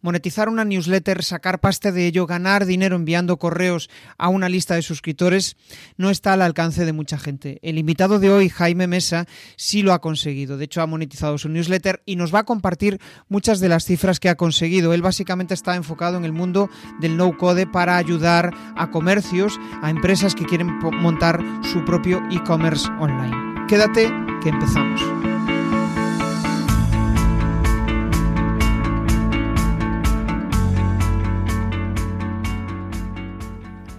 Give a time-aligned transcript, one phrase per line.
[0.00, 4.82] monetizar una newsletter, sacar pasta de ello, ganar dinero enviando correos a una lista de
[4.82, 5.56] suscriptores,
[5.96, 7.58] no está al alcance de mucha gente.
[7.62, 10.56] El invitado de hoy, Jaime Mesa, sí lo ha conseguido.
[10.56, 14.20] De hecho, ha monetizado su newsletter y nos va a compartir muchas de las cifras
[14.20, 14.94] que ha conseguido.
[14.94, 16.70] Él básicamente está enfocado en el mundo
[17.00, 21.40] del no-code para ayudar a comercios, a empresas que quieren montar
[21.72, 23.66] su propio e-commerce online.
[23.68, 25.35] Quédate que empezamos.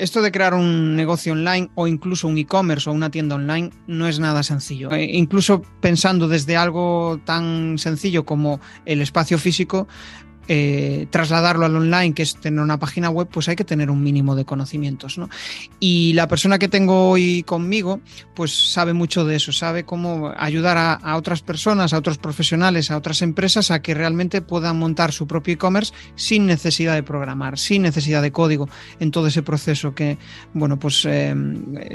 [0.00, 4.08] Esto de crear un negocio online o incluso un e-commerce o una tienda online no
[4.08, 4.90] es nada sencillo.
[4.90, 9.86] Eh, incluso pensando desde algo tan sencillo como el espacio físico,
[10.52, 14.02] eh, trasladarlo al online, que es tener una página web, pues hay que tener un
[14.02, 15.16] mínimo de conocimientos.
[15.16, 15.30] ¿no?
[15.78, 18.00] Y la persona que tengo hoy conmigo,
[18.34, 22.96] pues sabe mucho de eso, sabe cómo ayudar a, otras personas, a otros profesionales, a
[22.96, 27.82] otras empresas a que realmente puedan montar su propio e-commerce sin necesidad de programar, sin
[27.82, 30.18] necesidad de código en todo ese proceso que,
[30.52, 31.32] bueno, pues eh,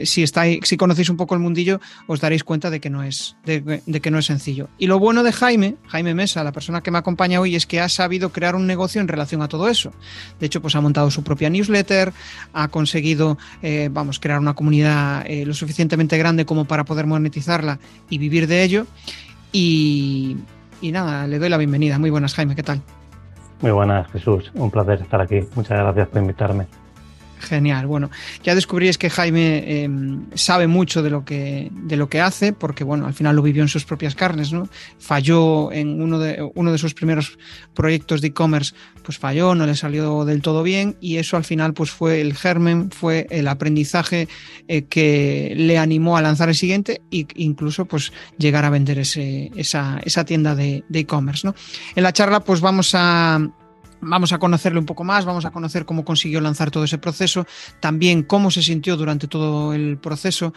[0.05, 3.35] si, estáis, si conocéis un poco el mundillo, os daréis cuenta de que no es,
[3.43, 4.69] de, de que no es sencillo.
[4.77, 7.81] Y lo bueno de Jaime, Jaime Mesa, la persona que me acompaña hoy, es que
[7.81, 9.91] ha sabido crear un negocio en relación a todo eso.
[10.39, 12.13] De hecho, pues ha montado su propia newsletter,
[12.53, 17.79] ha conseguido, eh, vamos, crear una comunidad eh, lo suficientemente grande como para poder monetizarla
[18.09, 18.85] y vivir de ello.
[19.53, 20.37] Y
[20.83, 21.97] nada, le doy la bienvenida.
[21.97, 22.81] Muy buenas, Jaime, ¿qué tal?
[23.61, 24.51] Muy buenas, Jesús.
[24.53, 25.39] Un placer estar aquí.
[25.55, 26.67] Muchas gracias por invitarme.
[27.39, 27.85] Genial.
[27.85, 28.09] Bueno,
[28.43, 32.83] ya descubríais que Jaime em, sabe mucho de lo que de lo que hace, porque
[32.83, 34.69] bueno, al final lo vivió en sus propias carnes, ¿no?
[34.99, 37.37] Falló en uno de uno de sus primeros
[37.73, 41.73] proyectos de e-commerce, pues falló, no le salió del todo bien, y eso al final,
[41.73, 44.27] pues fue el germen, fue el aprendizaje
[44.67, 49.51] eh, que le animó a lanzar el siguiente e incluso pues llegar a vender ese,
[49.55, 51.53] esa, esa tienda de e-commerce, ¿no?
[51.95, 53.39] En la charla, pues vamos a
[54.07, 57.45] Vamos a conocerle un poco más, vamos a conocer cómo consiguió lanzar todo ese proceso,
[57.79, 60.53] también cómo se sintió durante todo el proceso,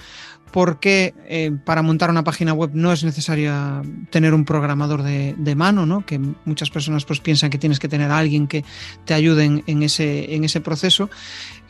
[0.52, 5.86] porque eh, para montar una página web no es necesario tener un programador de, mano,
[5.86, 6.04] ¿no?
[6.04, 8.64] que muchas personas pues, piensan que tienes que tener a alguien que
[9.04, 11.10] te ayude en, ese, en ese proceso,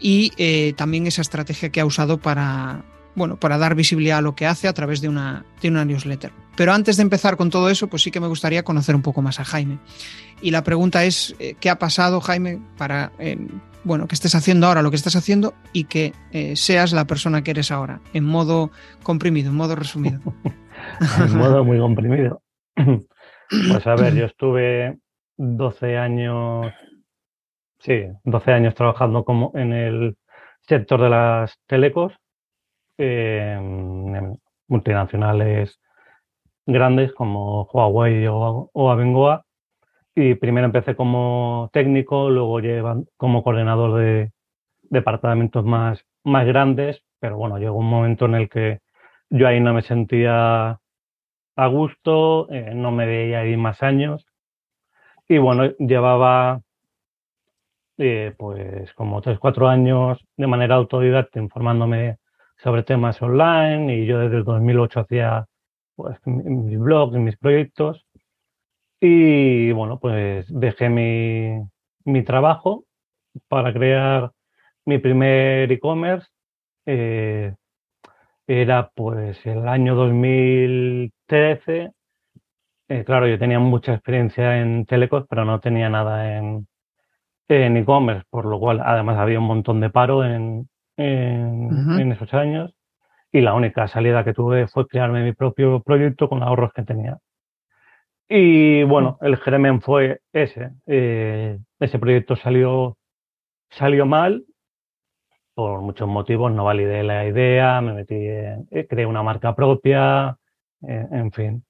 [0.01, 2.85] y eh, también esa estrategia que ha usado para,
[3.19, 6.33] bueno, para dar visibilidad a lo que hace a través de una, de una newsletter.
[6.57, 9.23] Pero antes de empezar con todo eso, pues sí que me gustaría conocer un poco
[9.23, 9.79] más a Jaime.
[10.41, 13.37] Y la pregunta es, eh, ¿qué ha pasado, Jaime, para eh,
[13.85, 17.43] bueno, que estés haciendo ahora lo que estás haciendo y que eh, seas la persona
[17.43, 18.71] que eres ahora, en modo
[19.03, 20.21] comprimido, en modo resumido?
[21.19, 22.43] en modo muy comprimido.
[23.51, 24.99] Pues a ver, yo estuve
[25.39, 26.67] 12 años,
[27.79, 30.19] sí, 12 años trabajando como en el
[30.69, 32.13] sector de las telecos
[34.69, 35.81] multinacionales
[36.67, 39.45] grandes como Huawei o, o Abengoa.
[40.15, 44.33] Y primero empecé como técnico, luego llevan como coordinador de
[44.91, 48.81] departamentos más, más grandes, pero bueno, llegó un momento en el que
[49.31, 50.81] yo ahí no me sentía
[51.57, 54.27] a gusto, eh, no me veía ahí más años.
[55.29, 56.63] Y bueno, llevaba
[57.99, 62.19] eh, pues como tres, cuatro años de manera autodidacta informándome
[62.59, 65.47] sobre temas online y yo desde el 2008 hacía
[65.97, 68.05] pues, mis blogs, mis proyectos
[69.01, 71.63] y bueno, pues dejé mi,
[72.05, 72.85] mi trabajo
[73.49, 74.33] para crear
[74.85, 76.29] mi primer e-commerce.
[76.87, 77.55] Eh,
[78.47, 81.93] era pues el año 2013.
[82.89, 86.67] Eh, claro, yo tenía mucha experiencia en telecos, pero no tenía nada en
[87.49, 90.69] e-commerce, por lo cual además había un montón de paro en,
[90.99, 92.75] en, esos años
[93.33, 97.19] y la única salida que tuve fue crearme mi propio proyecto con ahorros que tenía.
[98.29, 100.73] Y bueno, el germen fue ese.
[100.87, 102.99] Eh, ese proyecto salió,
[103.71, 104.45] salió mal
[105.55, 110.37] por muchos motivos, no validé la idea, me metí, eh, creé una marca propia,
[110.87, 111.65] eh, en fin.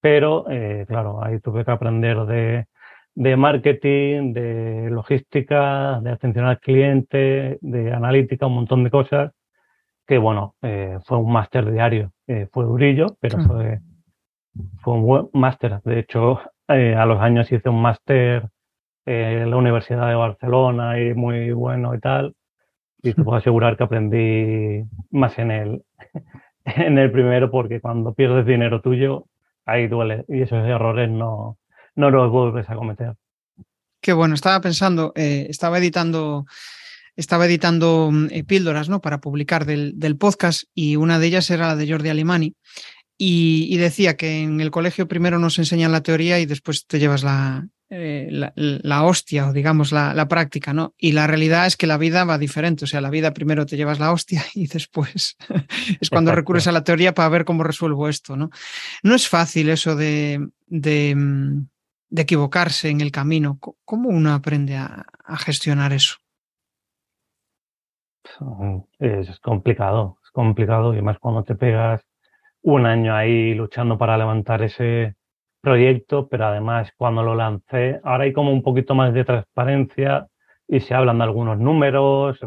[0.00, 0.44] Pero,
[0.86, 2.66] claro, ahí tuve que aprender de,
[3.16, 9.32] de marketing, de logística, de atención al cliente, de analítica, un montón de cosas
[10.06, 12.12] que, bueno, eh, fue un máster diario.
[12.26, 13.80] Eh, fue durillo, pero fue,
[14.80, 15.80] fue un buen máster.
[15.82, 18.48] De hecho, eh, a los años hice un máster
[19.06, 22.34] en la Universidad de Barcelona y muy bueno y tal.
[23.02, 25.82] Y te puedo asegurar que aprendí más en el,
[26.64, 29.24] en el primero porque cuando pierdes dinero tuyo,
[29.64, 31.56] ahí duele y esos errores no,
[31.96, 33.14] no los vuelves a cometer.
[34.00, 36.46] Qué bueno, estaba pensando, eh, estaba editando
[37.16, 39.00] estaba editando mm, eh, píldoras ¿no?
[39.00, 42.54] para publicar del, del, podcast y una de ellas era la de Jordi Alimani.
[43.18, 46.98] Y, y, decía que en el colegio primero nos enseñan la teoría y después te
[46.98, 50.92] llevas la, eh, la, la, hostia o digamos la, la, práctica, ¿no?
[50.98, 53.76] Y la realidad es que la vida va diferente, o sea, la vida primero te
[53.76, 55.36] llevas la hostia y después
[56.00, 56.34] es cuando Exacto.
[56.34, 58.50] recurres a la teoría para ver cómo resuelvo esto, ¿no?
[59.04, 61.68] No es fácil eso de, de, mm,
[62.08, 63.58] de equivocarse en el camino.
[63.84, 65.06] ¿Cómo uno aprende a,
[65.38, 66.16] gestionar eso?
[68.98, 72.02] Es complicado, es complicado y más cuando te pegas
[72.62, 75.14] un año ahí luchando para levantar ese
[75.60, 80.28] proyecto, pero además cuando lo lancé, ahora hay como un poquito más de transparencia
[80.68, 82.38] y se hablan de algunos números,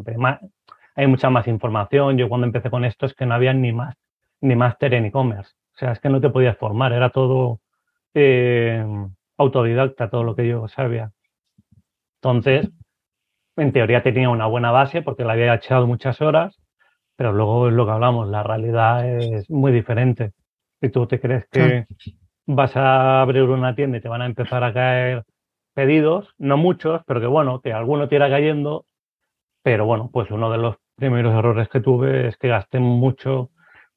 [0.95, 2.17] hay mucha más información.
[2.17, 3.95] Yo cuando empecé con esto es que no había ni más,
[4.41, 5.53] ni máster en e-commerce.
[5.75, 7.61] O sea, es que no te podías formar, era todo
[8.13, 8.85] eh,
[9.39, 11.11] autodidacta, todo lo que yo sabía.
[12.21, 12.69] Entonces,
[13.55, 16.59] en teoría tenía una buena base porque le había echado muchas horas,
[17.15, 20.33] pero luego es lo que hablamos, la realidad es muy diferente.
[20.81, 21.85] Si tú te crees que
[22.45, 25.23] vas a abrir una tienda y te van a empezar a caer
[25.73, 28.85] pedidos, no muchos, pero que bueno, que alguno te irá cayendo,
[29.63, 33.51] pero bueno, pues uno de los primeros errores que tuve es que gasté mucho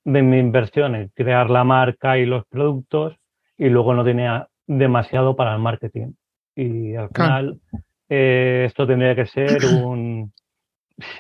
[0.05, 3.17] de mi inversión en crear la marca y los productos
[3.57, 6.13] y luego no tenía demasiado para el marketing.
[6.55, 7.61] Y al final
[8.09, 10.33] eh, esto tendría que ser un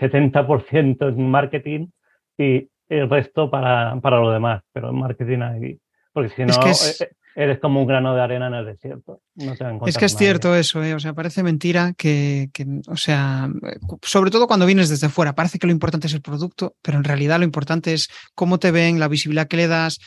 [0.00, 1.88] 70% en marketing
[2.38, 5.78] y el resto para, para lo demás, pero en marketing ahí.
[6.12, 7.00] Porque si no, es que es...
[7.00, 9.20] Eh, eres como un grano de arena en el desierto.
[9.34, 10.26] No te es que es nadie.
[10.26, 10.94] cierto eso, ¿eh?
[10.94, 13.48] o sea, parece mentira que, que, o sea,
[14.02, 17.04] sobre todo cuando vienes desde fuera, parece que lo importante es el producto, pero en
[17.04, 19.98] realidad lo importante es cómo te ven, la visibilidad que le das,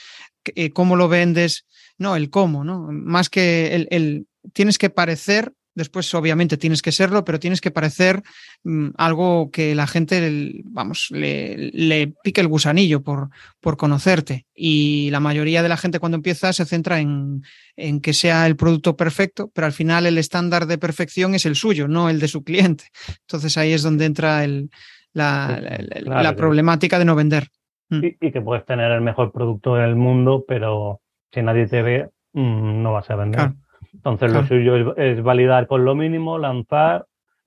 [0.55, 1.65] eh, cómo lo vendes,
[1.97, 2.87] no, el cómo, ¿no?
[2.91, 7.69] Más que el, el tienes que parecer Después, obviamente, tienes que serlo, pero tienes que
[7.69, 8.23] parecer
[8.63, 14.45] mmm, algo que la gente, vamos, le, le, pique el gusanillo por, por conocerte.
[14.55, 17.43] Y la mayoría de la gente cuando empieza se centra en,
[17.75, 21.55] en, que sea el producto perfecto, pero al final el estándar de perfección es el
[21.55, 22.85] suyo, no el de su cliente.
[23.27, 24.69] Entonces ahí es donde entra el,
[25.11, 27.49] la, la, claro, la, problemática de no vender.
[27.89, 28.05] Mm.
[28.05, 31.01] Y, y, que puedes tener el mejor producto del mundo, pero
[31.35, 33.39] si nadie te ve, mmm, no vas a vender.
[33.39, 33.55] Claro.
[33.93, 34.41] Entonces claro.
[34.41, 37.05] lo suyo es, es, validar con lo mínimo, lanzar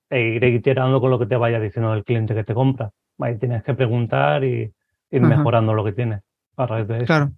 [0.08, 2.90] e ir iterando con lo que te vaya diciendo el cliente que te compra.
[3.18, 4.72] Ahí tienes que preguntar y
[5.10, 5.36] ir Ajá.
[5.36, 6.22] mejorando lo que tienes
[6.56, 7.06] a raíz de eso.
[7.06, 7.32] Claro.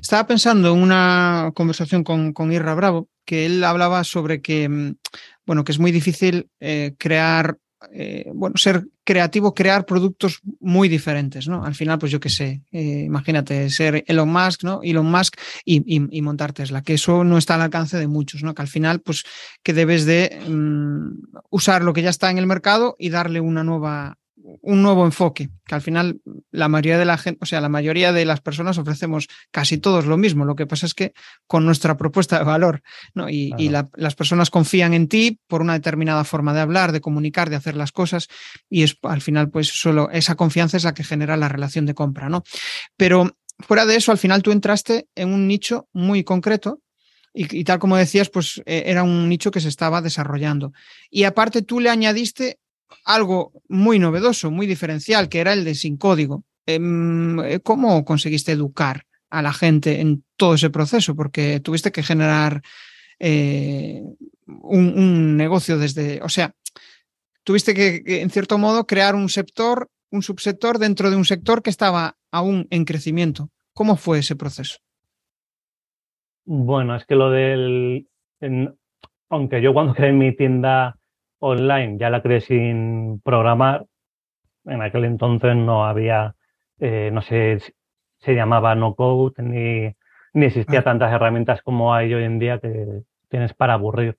[0.00, 4.94] Estaba pensando en una conversación con, con Irra Bravo, que él hablaba sobre que, mm,
[5.46, 7.56] bueno, que es muy difícil eh, crear
[7.92, 11.64] eh, bueno, ser creativo, crear productos muy diferentes, ¿no?
[11.64, 14.80] Al final, pues yo qué sé, eh, imagínate ser Elon Musk, ¿no?
[14.82, 18.54] Elon Musk y, montar Tesla, que eso no está al alcance de muchos, ¿no?
[18.54, 19.24] Que al final, pues
[19.62, 23.64] que debes de um, usar lo que ya está en el mercado y darle una
[23.64, 24.18] nueva,
[24.62, 26.20] un nuevo enfoque, que al final
[26.50, 30.06] la mayoría de la gente, o sea, la mayoría de las personas ofrecemos casi todos
[30.06, 30.44] lo mismo.
[30.44, 31.12] Lo que pasa es que
[31.46, 32.82] con nuestra propuesta de valor,
[33.14, 33.28] ¿no?
[33.28, 33.62] Y, claro.
[33.62, 37.50] y la, las personas confían en ti por una determinada forma de hablar, de comunicar,
[37.50, 38.28] de hacer las cosas,
[38.68, 41.94] y es al final, pues solo esa confianza es la que genera la relación de
[41.94, 42.42] compra, ¿no?
[42.96, 46.80] Pero fuera de eso, al final tú entraste en un nicho muy concreto,
[47.32, 50.72] y, y, tal como decías, pues eh, era un nicho que se estaba desarrollando.
[51.10, 52.58] Y aparte tú le añadiste
[53.04, 56.44] algo muy novedoso, muy diferencial, que era el de sin código.
[56.66, 61.14] Em, eh, ¿Cómo conseguiste educar a la gente en todo ese proceso?
[61.14, 62.62] Porque tuviste que generar
[63.18, 64.02] eh,
[64.46, 66.54] un, negocio desde, o sea,
[67.44, 71.62] tuviste que, que, en cierto modo, crear un sector, un subsector dentro de un sector
[71.62, 73.50] que estaba aún en crecimiento.
[73.72, 74.78] ¿Cómo fue ese proceso?
[76.44, 78.08] Bueno, es que lo del,
[78.40, 78.74] en,
[79.28, 80.98] aunque yo cuando creé mi tienda
[81.40, 83.86] online ya la creé sin programar.
[84.64, 86.36] En aquel entonces no había,
[86.78, 87.58] eh, no sé,
[88.18, 89.94] se llamaba no code ni,
[90.34, 90.84] ni existía ah.
[90.84, 94.18] tantas herramientas como hay hoy en día que tienes para aburrir.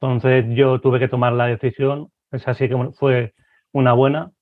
[0.00, 3.34] Entonces yo tuve que tomar la decisión, es así que fue
[3.72, 4.32] una buena,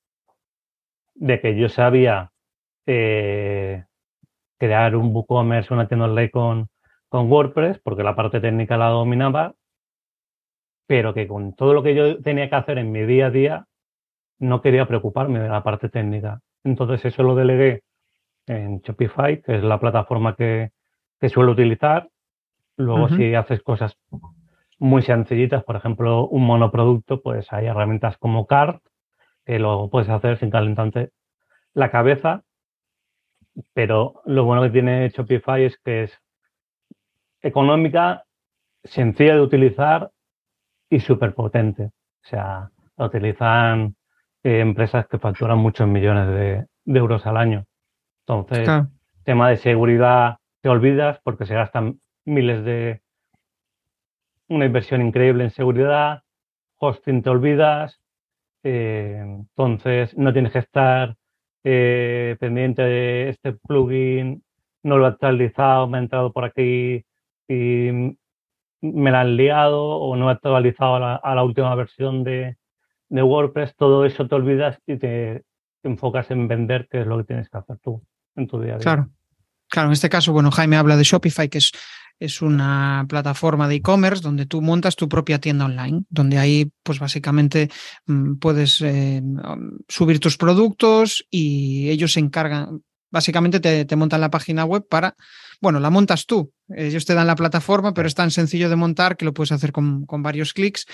[1.14, 2.30] de que yo sabía
[2.87, 3.85] eh,
[4.59, 6.68] crear un WooCommerce, una tienda online con,
[7.09, 9.54] con WordPress, porque la parte técnica la dominaba,
[10.87, 13.66] pero que con todo lo que yo tenía que hacer en mi día a día,
[14.38, 16.40] no quería preocuparme de la parte técnica.
[16.64, 17.83] Entonces eso lo delegué
[18.47, 20.71] en Shopify, que es la plataforma que,
[21.21, 22.09] que suelo utilizar.
[22.76, 23.16] Luego, uh -huh.
[23.16, 23.97] si haces cosas
[24.78, 28.83] muy sencillitas, por ejemplo, un monoproducto, pues hay herramientas como Cart,
[29.45, 31.11] que lo puedes hacer sin calentarte
[31.73, 32.43] la cabeza.
[33.73, 36.19] pero lo bueno que tiene Shopify es que es
[37.40, 38.25] económica,
[38.85, 40.11] sencilla de utilizar
[40.88, 41.85] y súper potente.
[41.85, 43.97] O sea, la utilizan
[44.43, 46.66] eh, empresas que facturan muchos millones de,
[46.99, 47.64] euros al año.
[48.21, 48.69] Entonces,
[49.25, 53.02] tema de seguridad te olvidas porque se gastan miles de...
[54.49, 56.23] una inversión increíble en seguridad,
[56.78, 58.00] hosting te olvidas,
[58.62, 61.16] eh, entonces no tienes que estar
[61.64, 64.43] eh, pendiente de este plugin,
[64.83, 67.05] no lo he actualizado, me ha entrado por aquí
[67.49, 68.16] y
[68.80, 72.56] me la han liado o no he actualizado a la, última versión de,
[73.11, 75.42] WordPress, todo eso te olvidas y te,
[75.83, 78.02] enfocas en vender, que es lo que tienes que hacer tú
[78.35, 78.85] en tu día a día.
[78.85, 79.11] Claro.
[79.68, 81.73] Claro, en este caso, bueno, Jaime habla de Shopify, que es,
[82.18, 86.99] es una plataforma de e-commerce donde tú montas tu propia tienda online, donde ahí, pues
[86.99, 87.68] básicamente
[88.06, 89.23] mm, puedes eh,
[89.88, 95.16] subir tus productos y ellos se encargan, básicamente te, montan la página web para,
[95.61, 96.52] bueno, la montas tú.
[96.68, 99.73] Ellos te dan la plataforma, pero es tan sencillo de montar que lo puedes hacer
[99.73, 100.87] con, varios clics.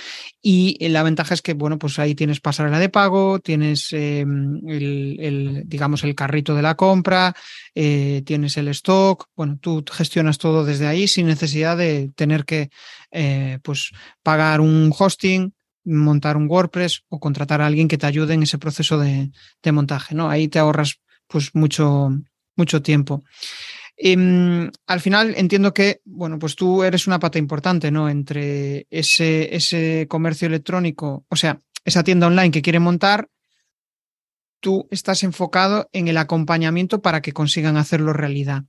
[0.43, 5.63] Y la ventaja es que, bueno, pues ahí tienes pasarela de pago, tienes em, el,
[5.67, 7.35] digamos, el carrito de la compra,
[7.75, 9.29] eh, tienes el stock.
[9.35, 12.71] Bueno, tú gestionas todo desde ahí sin necesidad de tener que,
[13.11, 18.35] eh, pues, pagar un hosting, montar un WordPress o contratar a alguien que te ayude
[18.35, 19.31] en ese proceso de,
[19.63, 20.29] de montaje, ¿no?
[20.29, 22.11] Ahí te ahorras pues mucho,
[22.57, 23.25] mucho tiempo.
[23.97, 28.09] Em, al final entiendo que, bueno, pues tú eres una pata importante, ¿no?
[28.09, 33.29] Entre ese, ese comercio electrónico, o sea, esa tienda online que quiere montar,
[34.61, 38.65] tú estás enfocado en el acompañamiento para que consigan hacerlo realidad.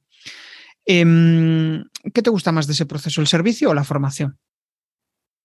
[0.86, 4.38] Em, ¿Qué te gusta más de ese proceso, el servicio o la formación?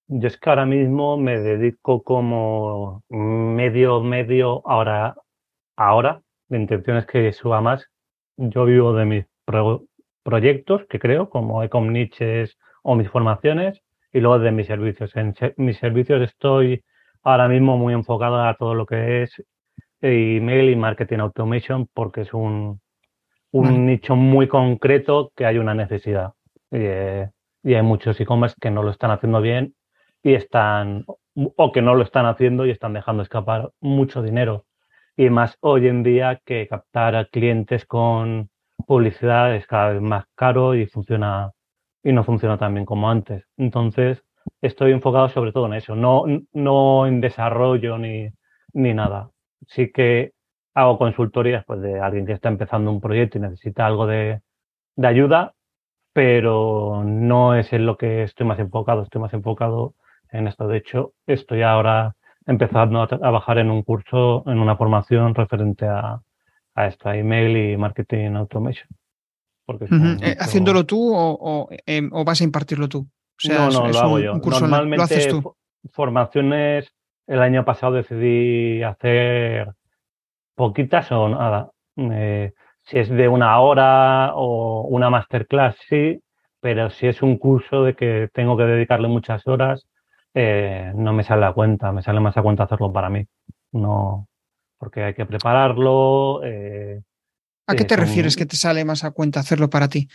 [0.08, 5.14] Yo es que ahora mismo me dedico como medio, medio, ahora,
[5.76, 7.86] ahora la intención es que suba más.
[8.38, 9.24] Yo vivo de mis
[10.22, 15.14] proyectos que creo, como Ecom Niches o mis formaciones, y luego de mis servicios.
[15.16, 16.84] En mis servicios estoy
[17.22, 19.42] ahora mismo muy enfocado a todo lo que es
[20.00, 22.80] email y marketing automation, porque es un,
[23.50, 26.32] un nicho muy concreto que hay una necesidad.
[26.70, 27.30] Y, eh,
[27.62, 29.74] y hay muchos e-commerce que no lo están haciendo bien
[30.22, 34.64] y están, o que no lo están haciendo y están dejando escapar mucho dinero
[35.18, 38.50] y más hoy en día que captar a clientes con
[38.88, 41.52] publicidad es cada vez más caro y funciona
[42.02, 43.44] y no funciona tan bien como antes.
[43.58, 44.24] Entonces,
[44.62, 48.30] estoy enfocado sobre todo en eso, no, no en desarrollo ni,
[48.72, 49.30] ni nada.
[49.68, 50.32] Sí que
[50.74, 54.40] hago consultorías pues, de alguien que está empezando un proyecto y necesita algo de,
[54.96, 55.54] de ayuda,
[56.14, 59.94] pero no es en lo que estoy más enfocado, estoy más enfocado
[60.30, 60.66] en esto.
[60.68, 62.16] De hecho, estoy ahora
[62.46, 66.22] empezando a trabajar en un curso, en una formación referente a,
[66.78, 68.88] a esto, a email y marketing automation.
[70.22, 71.14] Eh, ¿Haciéndolo tú
[71.86, 73.06] em, o, vas a impartirlo tú?
[73.48, 74.34] no, no, lo hago yo.
[74.34, 75.30] Normalmente,
[75.92, 76.90] formaciones,
[77.26, 79.72] el año pasado decidí hacer
[80.54, 81.70] poquitas o nada.
[81.96, 82.52] Eh,
[82.84, 86.22] si es de una hora o una masterclass, sí,
[86.60, 89.86] pero si es un curso de que tengo que dedicarle muchas horas,
[90.32, 93.26] eh, no me sale a cuenta, me sale más a cuenta hacerlo para mí.
[93.72, 94.26] No,
[94.78, 96.40] porque hay que prepararlo.
[96.44, 97.02] Eh,
[97.66, 100.08] ¿A qué te refieres que te sale más a cuenta hacerlo para ti?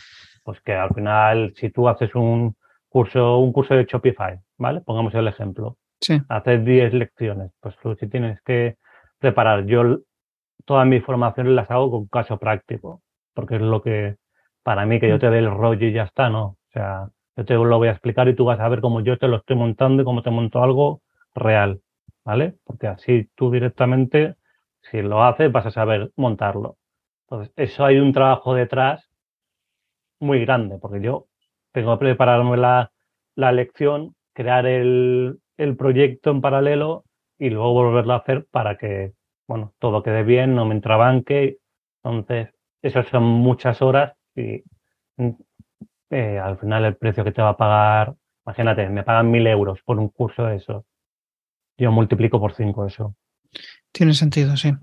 [0.44, 2.56] Pues que al final, si tú haces un
[2.90, 4.82] curso, un curso de Shopify, ¿vale?
[4.82, 5.78] Pongamos el ejemplo.
[6.02, 6.22] Sí.
[6.30, 8.78] Haces 10 lecciones, pues tú si tienes que
[9.20, 9.66] preparar.
[9.66, 10.00] Yo
[10.66, 13.02] todas mis formaciones las hago con caso práctico,
[13.34, 14.18] porque es lo que,
[14.64, 15.20] para mí, que yo mm.
[15.20, 16.46] te dé el rollo y ya está, ¿no?
[16.46, 19.18] O sea, yo te lo voy a explicar y tú vas a ver cómo yo
[19.18, 21.02] te lo estoy montando y cómo te monto algo
[21.34, 21.82] real,
[22.24, 22.56] ¿vale?
[22.64, 24.36] Porque así tú directamente,
[24.92, 26.78] si lo haces, vas a saber montarlo.
[27.28, 29.10] Entonces, eso hay un trabajo detrás
[30.20, 31.28] muy grande, porque yo
[31.72, 32.92] tengo que prepararme la,
[33.36, 37.04] la lección, crear el, el proyecto en paralelo
[37.38, 39.14] y luego volverlo a hacer para que,
[39.48, 41.58] bueno, todo quede bien, no me entrabanque.
[42.04, 44.64] Entonces, eso son muchas horas y
[46.10, 49.82] eh, al final el precio que te va a pagar, imagínate, me pagan mil euros
[49.84, 50.86] por un curso de eso.
[51.78, 53.16] Yo multiplico por cinco eso.
[53.92, 54.74] Tiene sentido, sí.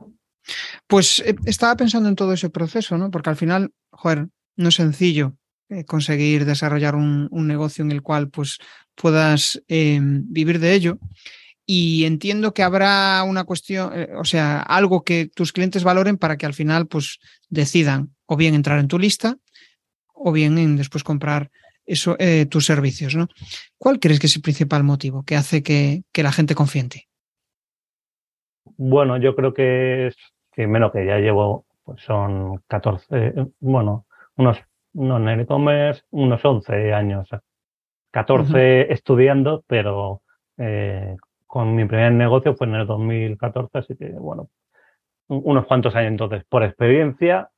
[0.87, 3.11] Pues eh, estaba pensando en todo ese proceso, ¿no?
[3.11, 5.37] Porque al final, joder, no es sencillo
[5.69, 8.59] eh, conseguir desarrollar un, negocio en el cual pues
[8.95, 10.99] puedas em, vivir de ello.
[11.67, 16.45] Y entiendo que habrá una cuestión, o sea, algo que tus clientes valoren para que
[16.45, 19.39] al final pues decidan o bien entrar en tu lista
[20.12, 21.50] o bien en después comprar
[22.19, 23.17] eh, tus servicios.
[23.17, 23.29] ¿no?
[23.77, 27.09] ¿Cuál crees que es el principal motivo que hace que, la gente confíe?
[28.83, 30.17] Bueno, yo creo que es,
[30.53, 34.07] que menos que ya llevo pues son 14, bueno,
[34.39, 34.59] unos,
[34.95, 37.29] no en e-commerce, unos 11 años.
[38.11, 40.23] 14 estudiando, pero
[40.57, 41.15] eh,
[41.47, 44.49] con mi primer negocio fue en el 2014, así que bueno,
[45.29, 47.51] unos cuantos años entonces, por experiencia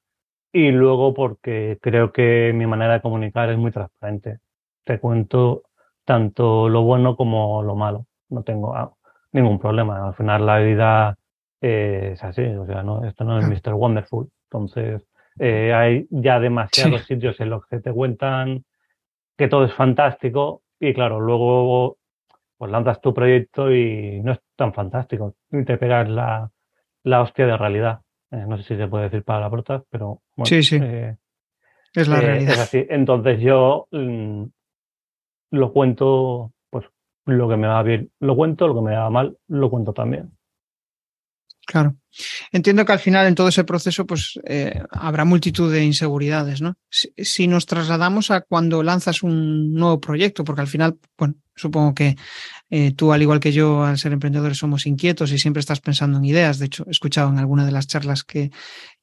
[0.53, 4.41] y luego porque creo que mi manera de comunicar es muy transparente.
[4.83, 5.63] Te cuento
[6.05, 8.07] tanto lo bueno como lo malo.
[8.29, 8.93] No tengo ah,
[9.33, 10.09] ningún problema.
[10.09, 11.19] Al final la vida
[11.61, 13.75] es así, o sea, no, esto no es Mr.
[13.75, 14.29] Wonderful.
[14.51, 15.03] Entonces,
[15.39, 18.65] eh, hay ya demasiados sitios en los que te cuentan
[19.37, 21.97] que todo es fantástico y claro, luego
[22.59, 26.51] pues lanzas tu proyecto y no es tan fantástico y te pegas la,
[27.03, 28.01] la hostia de realidad.
[28.31, 30.47] Eh, no sé si se puede decir para palabrotas, pero bueno.
[30.47, 30.79] Sí, sí.
[30.81, 31.17] Eh,
[31.95, 32.55] es la realidad.
[32.55, 32.87] Es así.
[32.89, 34.45] Entonces yo mm,
[35.51, 36.53] lo cuento,
[37.27, 40.33] lo que me va bien, lo cuento, lo que me va mal, lo cuento también.
[41.65, 41.97] Claro.
[42.51, 46.75] Entiendo que al final en todo ese proceso pues eh, habrá multitud de inseguridades, ¿no?
[46.91, 52.17] Si, nos trasladamos a cuando lanzas un nuevo proyecto, porque al final, bueno, supongo que
[52.69, 56.19] eh, tú al igual que yo al ser emprendedores somos inquietos y siempre estás pensando
[56.19, 56.59] en ideas.
[56.59, 58.51] De hecho, he escuchado en alguna de las charlas que,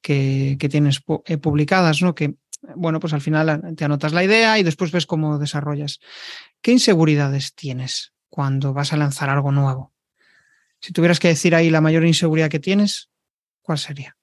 [0.02, 2.14] que, tienes eh, publicadas, ¿no?
[2.14, 6.00] Que, bueno, pues al final te anotas la idea y después ves cómo desarrollas.
[6.62, 9.94] ¿Qué inseguridades tienes cuando vas a lanzar algo nuevo?
[10.80, 13.10] Si tuvieras que decir ahí la mayor inseguridad que tienes,
[13.62, 14.16] ¿cuál sería?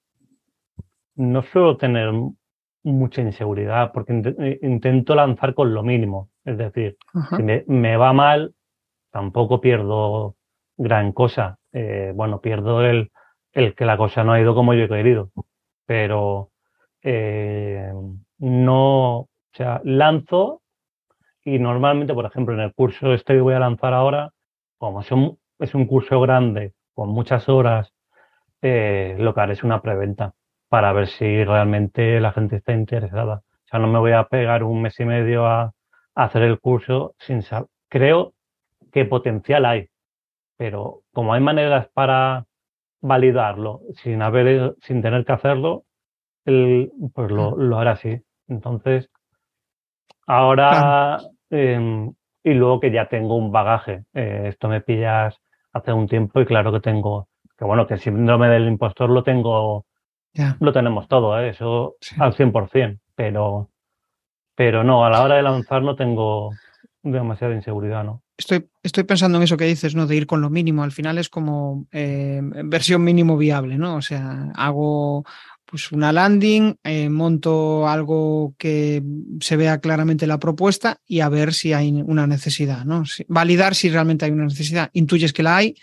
[1.15, 2.11] No suelo tener
[2.83, 6.29] mucha inseguridad porque eh, intento lanzar con lo mínimo.
[6.45, 6.97] Es decir,
[7.35, 8.53] si me, va mal,
[9.11, 10.35] tampoco pierdo
[10.77, 11.57] gran cosa.
[11.73, 13.11] Eh, bueno, pierdo el,
[13.51, 15.31] el, que la cosa no ha ido como yo he querido.
[15.85, 16.51] Pero
[17.01, 17.91] eh,
[18.39, 20.61] no, o sea, lanzo
[21.43, 24.31] y normalmente, por ejemplo, en el curso este que voy a lanzar ahora,
[24.77, 27.93] como son es un curso grande con muchas horas,
[28.61, 30.33] eh, lo que haré es una preventa
[30.69, 33.35] para ver si realmente la gente está interesada.
[33.37, 35.73] O sea, no me voy a pegar un mes y medio a,
[36.15, 37.69] hacer el curso sin saber.
[37.89, 38.33] Creo
[38.91, 39.89] que potencial hay,
[40.57, 42.45] pero como hay maneras para
[43.01, 45.85] validarlo sin haber, sin tener que hacerlo,
[46.43, 48.21] pues lo, lo hará así.
[48.47, 49.09] Entonces,
[50.25, 55.39] ahora, em, y luego que ya tengo un bagaje, eh, esto me pillas
[55.73, 59.23] hace un tiempo y claro que tengo, que bueno, que el síndrome del impostor lo
[59.23, 59.85] tengo,
[60.59, 61.49] lo tenemos todo, ¿eh?
[61.49, 63.69] eso al 100%, pero,
[64.55, 66.51] pero no, a la hora de lanzar no tengo
[67.03, 68.21] demasiada inseguridad, ¿no?
[68.37, 70.05] Estoy, estoy pensando en eso que dices, ¿no?
[70.05, 70.83] De ir con lo mínimo.
[70.83, 73.95] Al final es como eh, versión mínimo viable, ¿no?
[73.95, 75.25] O sea, hago
[75.69, 79.03] pues una landing, eh, monto algo que
[79.41, 83.03] se vea claramente la propuesta y a ver si hay una necesidad, ¿no?
[83.27, 84.89] validar si realmente hay una necesidad.
[84.93, 85.75] Intuyes que la hay,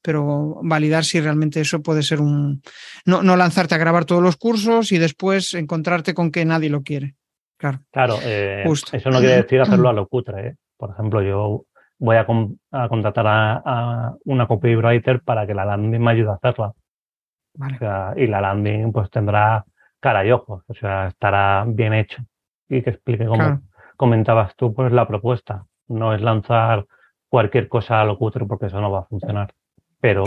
[0.00, 2.62] pero validar si realmente eso puede ser un...
[3.04, 6.82] No, no lanzarte a grabar todos los cursos y después encontrarte con que nadie lo
[6.82, 7.16] quiere.
[7.56, 10.48] Claro, claro eh, eso no quiere decir hacerlo a lo cutre.
[10.48, 10.54] ¿eh?
[10.76, 11.64] Por ejemplo, yo
[11.98, 12.26] voy a,
[12.88, 16.72] contratar a, a, una copywriter para que la landing me ayude a hacerla
[18.16, 19.64] y la landing pues tendrá
[20.00, 22.22] cara y ojos, o sea, estará bien hecho
[22.68, 23.60] y que explique como
[23.96, 25.66] comentabas tú, pues la propuesta.
[25.88, 26.86] No es lanzar
[27.28, 29.52] cualquier cosa a lo cutre porque eso no va a funcionar.
[30.00, 30.24] Pero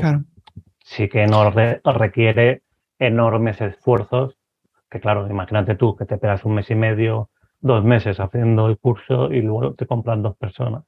[0.80, 2.62] sí que no requiere
[3.00, 4.38] enormes esfuerzos,
[4.90, 8.78] que claro, imagínate tú que te pegas un mes y medio, dos meses haciendo el
[8.78, 10.84] curso y luego te compran dos personas.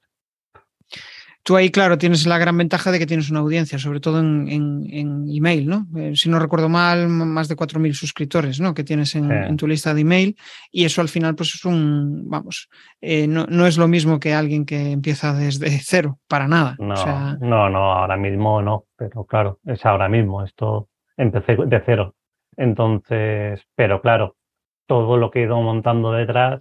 [1.47, 5.25] Tú ahí, claro, tienes la gran ventaja de que tienes una audiencia, sobre todo en,
[5.29, 5.87] email, ¿no?
[5.95, 8.73] Eh, si no recuerdo mal, más de 4.000 suscriptores, ¿no?
[8.73, 10.35] Que tienes en, tu lista de email.
[10.73, 12.67] Y eso al final, pues es un, vamos,
[12.99, 16.75] eh, no, es lo mismo que alguien que empieza desde cero, para nada.
[16.79, 20.43] No, no, no, ahora mismo no, pero claro, es ahora mismo.
[20.43, 22.13] Esto empecé de cero.
[22.57, 24.35] Entonces, pero claro,
[24.85, 26.59] todo lo que he ido montando detrás,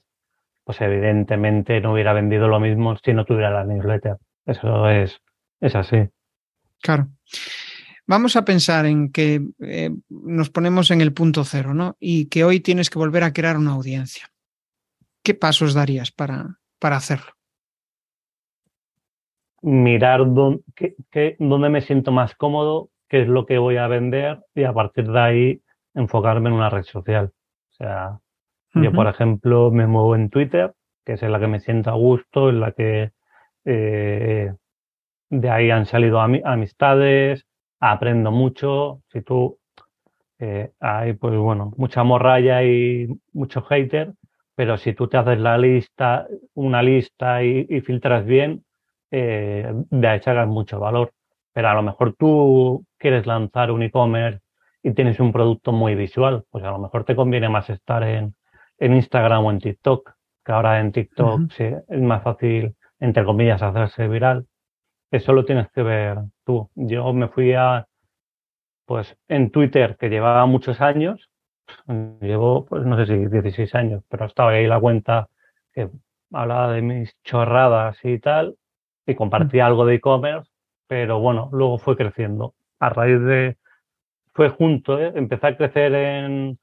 [0.62, 4.18] pues evidentemente no hubiera vendido lo mismo si no tuviera la newsletter.
[4.46, 5.20] Eso es,
[5.60, 5.96] es así.
[6.80, 7.08] Claro.
[8.06, 11.96] Vamos a pensar en que eh, nos ponemos en el punto cero, ¿no?
[11.98, 14.28] Y que hoy tienes que volver a crear una audiencia.
[15.24, 17.32] ¿Qué pasos darías para, para hacerlo?
[19.60, 24.62] Mirar dónde, dónde me siento más cómodo, qué es lo que voy a vender y
[24.62, 25.62] a partir de ahí
[25.94, 27.32] enfocarme en una red social.
[27.70, 28.20] O sea,
[28.74, 31.94] yo, por ejemplo, me muevo en Twitter, que es en la que me siento a
[31.94, 33.12] gusto, en la que
[33.66, 34.52] eh,
[35.28, 37.46] de ahí han salido amistades,
[37.80, 39.02] aprendo mucho.
[39.12, 39.58] Si tú
[40.38, 44.12] eh, hay, pues bueno, mucha morralla y mucho hater,
[44.54, 48.64] pero si tú te haces la lista, una lista y, filtras bien,
[49.10, 51.12] eh, de ahí sacas mucho valor.
[51.52, 54.40] Pero a lo mejor tú quieres lanzar un e-commerce
[54.82, 58.34] y tienes un producto muy visual, pues a lo mejor te conviene más estar en,
[58.78, 60.12] Instagram o en TikTok,
[60.44, 64.46] que ahora en TikTok es más fácil, entre comillas, hacerse viral.
[65.10, 66.70] Eso lo tienes que ver tú.
[66.74, 67.86] Yo me fui a,
[68.86, 71.30] pues en Twitter, que llevaba muchos años,
[72.20, 75.28] llevo, pues no sé si 16 años, pero estaba ahí la cuenta
[75.72, 75.90] que
[76.32, 78.56] hablaba de mis chorradas y tal,
[79.06, 80.50] y compartía algo de e-commerce,
[80.88, 82.54] pero bueno, luego fue creciendo.
[82.80, 83.58] A raíz de,
[84.34, 85.12] fue junto, ¿eh?
[85.14, 86.58] empecé a crecer en,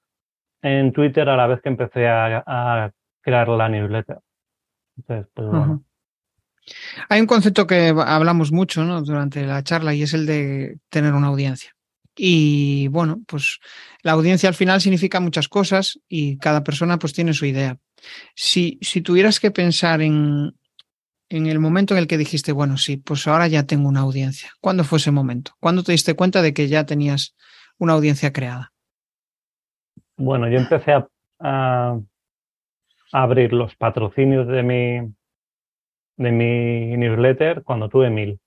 [0.62, 2.92] en Twitter a la vez que empecé a,
[3.22, 4.20] crear la newsletter.
[4.98, 5.84] Entonces, pues bueno.
[7.10, 11.28] Hay un concepto que hablamos mucho durante la charla y es el de tener una
[11.28, 11.72] audiencia.
[12.16, 13.60] Y bueno, pues
[14.02, 17.78] la audiencia al final significa muchas cosas y cada persona pues tiene su idea.
[18.36, 20.54] Si, si tuvieras que pensar en,
[21.30, 24.52] en el momento en el que dijiste, bueno, sí, pues ahora ya tengo una audiencia,
[24.62, 25.54] ¿cuándo fue ese momento?
[25.60, 27.36] ¿Cuándo te diste cuenta de que ya tenías
[27.80, 28.72] una audiencia creada?
[30.16, 30.94] Bueno, yo empecé
[31.40, 32.00] a,
[33.12, 35.14] abrir los patrocinios de mi,
[36.18, 38.40] de mi newsletter cuando tuve mil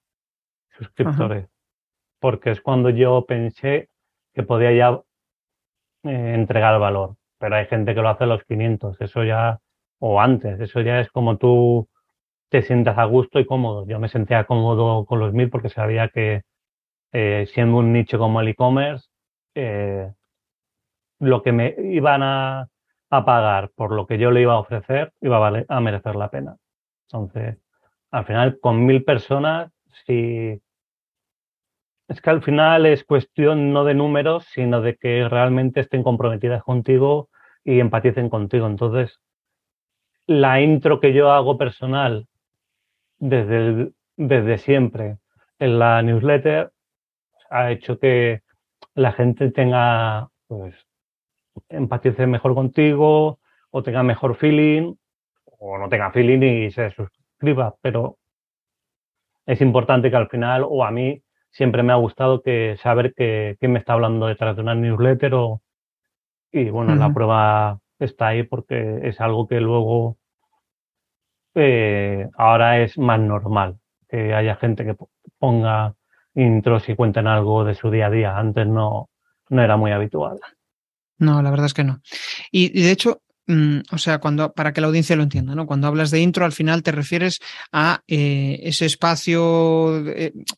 [0.76, 1.48] suscriptores,
[2.20, 3.88] porque es cuando yo pensé
[4.34, 5.00] que podía ya
[6.04, 9.60] eh, entregar valor, pero hay gente que lo hace a los 500, eso ya,
[9.98, 11.88] o antes, eso ya es como tú
[12.48, 13.86] te sientas a gusto y cómodo.
[13.86, 16.42] Yo me sentía cómodo con los mil porque sabía que
[17.12, 19.08] eh, siendo un nicho como el e-commerce,
[19.54, 20.12] eh,
[21.18, 22.68] lo que me iban a,
[23.08, 26.56] pagar por lo que yo le iba a ofrecer iba a, a merecer la pena.
[27.10, 27.58] Entonces,
[28.10, 29.70] al final, con mil personas,
[30.06, 30.60] si...
[32.08, 36.62] Es que al final es cuestión no de números, sino de que realmente estén comprometidas
[36.62, 37.30] contigo
[37.64, 38.66] y empaticen contigo.
[38.66, 39.20] Entonces,
[40.26, 42.26] la intro que yo hago personal
[43.18, 45.18] desde, desde siempre
[45.58, 46.72] en la newsletter
[47.50, 48.42] ha hecho que
[48.94, 50.74] la gente tenga, pues,
[51.68, 53.40] empatice mejor contigo
[53.70, 54.94] o tenga mejor feeling
[55.58, 58.18] o no tenga feeling y se suscriba, pero
[59.46, 63.56] es importante que al final, o a mí siempre me ha gustado que saber que,
[63.58, 65.62] quién me está hablando detrás de una newsletter o,
[66.52, 70.16] y bueno, la prueba está ahí porque es algo que luego
[71.54, 74.96] eh, ahora es más normal que haya gente que
[75.38, 75.94] ponga
[76.34, 78.38] intros y cuenten algo de su día a día.
[78.38, 79.08] Antes no,
[79.48, 80.38] no era muy habitual.
[81.18, 82.00] No, la verdad es que no.
[82.50, 85.66] Y, de hecho, mm, o sea, cuando, para que la audiencia lo entienda, ¿no?
[85.66, 87.40] Cuando hablas de intro, al final te refieres
[87.72, 90.04] a eh, ese espacio,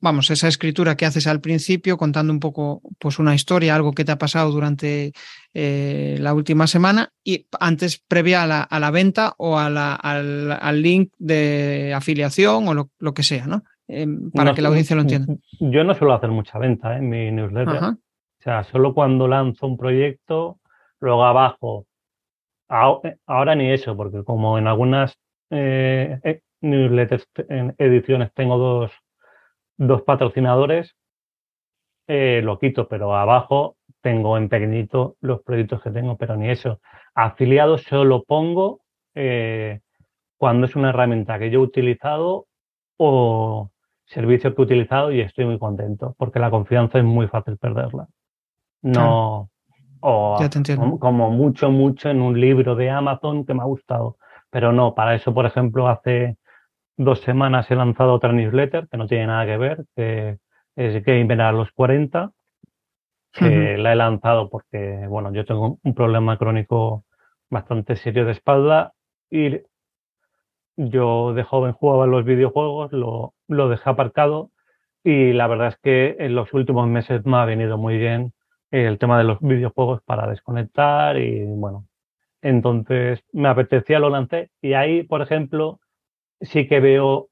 [0.01, 4.05] vamos, esa escritura que haces al principio, contando un poco, pues, una historia, algo que
[4.05, 5.12] te ha pasado durante
[5.61, 11.12] eh, la última semana y antes previa a la, venta o a la, al, link
[11.18, 13.64] de afiliación o lo, que sea, ¿no?
[13.88, 15.35] Em, para que la audiencia lo entienda.
[15.59, 16.98] Yo no suelo hacer mucha venta ¿eh?
[16.98, 17.83] en mi newsletter.
[17.83, 17.96] O
[18.38, 20.61] sea, solo cuando lanzo un proyecto,
[21.01, 21.87] luego abajo.
[22.68, 25.18] Ahora ni eso, porque como en algunas
[25.50, 28.92] eh, newsletters, en ediciones tengo dos,
[29.76, 30.94] dos patrocinadores,
[32.07, 36.81] lo quito, pero abajo tengo en pequeñito los proyectos que tengo, pero ni eso.
[37.14, 38.81] Afiliados solo pongo
[39.14, 39.81] eh,
[40.37, 42.46] cuando es una herramienta que yo he utilizado
[42.96, 43.70] o
[44.04, 48.07] servicio que he utilizado y estoy muy contento, porque la confianza es muy fácil perderla.
[48.81, 49.50] No,
[50.00, 50.38] o
[50.98, 54.16] como, mucho, mucho en un libro de Amazon que me ha gustado,
[54.50, 56.37] pero no, para eso, por ejemplo, hace
[56.96, 60.38] dos semanas he lanzado otra newsletter que no tiene nada que ver, que
[60.76, 62.32] es Gamer a los 40,
[63.32, 67.04] que la he lanzado porque, bueno, yo tengo un problema crónico
[67.50, 68.92] bastante serio de espalda
[69.30, 69.61] y
[70.76, 74.50] yo de joven jugaba los videojuegos, lo, lo dejé aparcado
[75.04, 78.32] y la verdad es que en los últimos meses me ha venido muy bien
[78.70, 81.87] el tema de los videojuegos para desconectar y bueno,
[82.42, 85.81] entonces me apetecía, lo lancé y ahí, por ejemplo,
[86.40, 87.28] sí que veo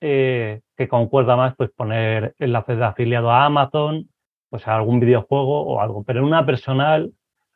[0.00, 4.08] eh, que concuerda más pues poner enlaces de afiliado a Amazon
[4.50, 7.12] pues algún videojuego o algo, pero en una personal,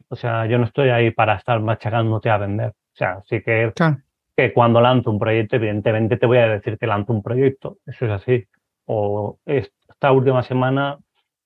[0.09, 2.71] o sea, yo no estoy ahí para estar machacándote a vender.
[2.71, 3.73] O sea, sí que,
[4.37, 8.05] que cuando lanzo un proyecto, evidentemente te voy a decir que lanzo un proyecto, eso
[8.07, 8.45] es así.
[8.85, 10.99] O esta última semana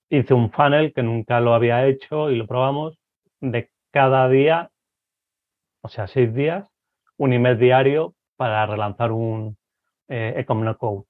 [0.08, 2.98] hice un funnel que nunca lo había hecho y lo probamos
[3.40, 4.70] de cada día,
[5.82, 6.68] o sea, seis días,
[7.16, 9.56] un email diario para relanzar un
[10.08, 11.04] eh, Code.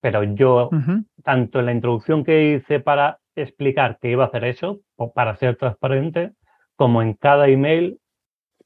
[0.00, 0.70] Pero yo,
[1.24, 4.80] tanto en la introducción que hice para explicar que iba a hacer eso
[5.14, 6.32] para ser transparente,
[6.76, 7.98] como en cada email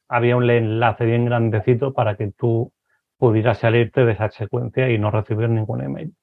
[0.08, 2.72] había un enlace bien grandecito para que tú
[3.16, 6.14] pudieras salirte de esa secuencia y no recibir ningún email.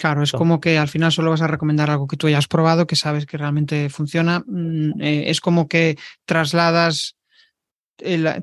[0.00, 2.86] Claro, es como que al final solo vas a recomendar algo que tú hayas probado,
[2.86, 4.42] que sabes que realmente funciona.
[4.46, 7.18] Mm, eh, es como que trasladas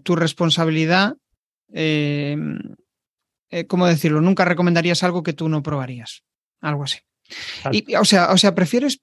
[0.03, 1.15] tu responsabilidad.
[1.73, 2.37] Eh,
[3.49, 4.21] eh, ¿Cómo decirlo?
[4.21, 6.23] Nunca recomendarías algo que tú no probarías.
[6.61, 6.99] Algo así.
[7.71, 9.01] Y, o sea, o sea prefieres,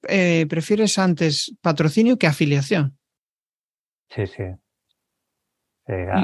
[0.48, 2.96] prefieres antes patrocinio que afiliación.
[4.10, 4.44] Sí, sí.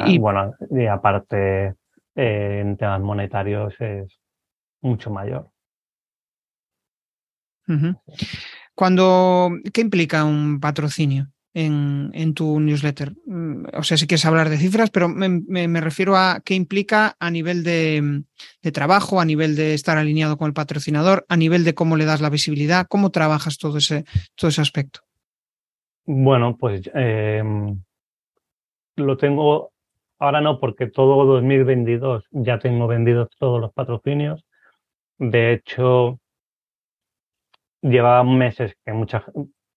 [0.07, 1.75] y, bueno, y aparte,
[2.15, 4.21] en temas monetarios es
[4.81, 5.51] mucho mayor.
[8.75, 13.13] Cuando, ¿Qué implica un patrocinio en, en, tu newsletter?
[13.27, 17.31] Mm, o sea, si quieres hablar de cifras, pero me, refiero a qué implica a
[17.31, 18.23] nivel de,
[18.73, 22.21] trabajo, a nivel de estar alineado con el patrocinador, a nivel de cómo le das
[22.21, 24.05] la visibilidad, cómo trabajas todo ese,
[24.35, 25.01] todo ese aspecto.
[26.07, 27.83] Bueno, pues em,
[28.97, 29.73] lo tengo
[30.19, 34.45] ahora no, porque todo 2022 ya tengo vendidos todos los patrocinios.
[35.19, 36.20] De hecho,
[37.83, 39.25] llevaba meses que muchas,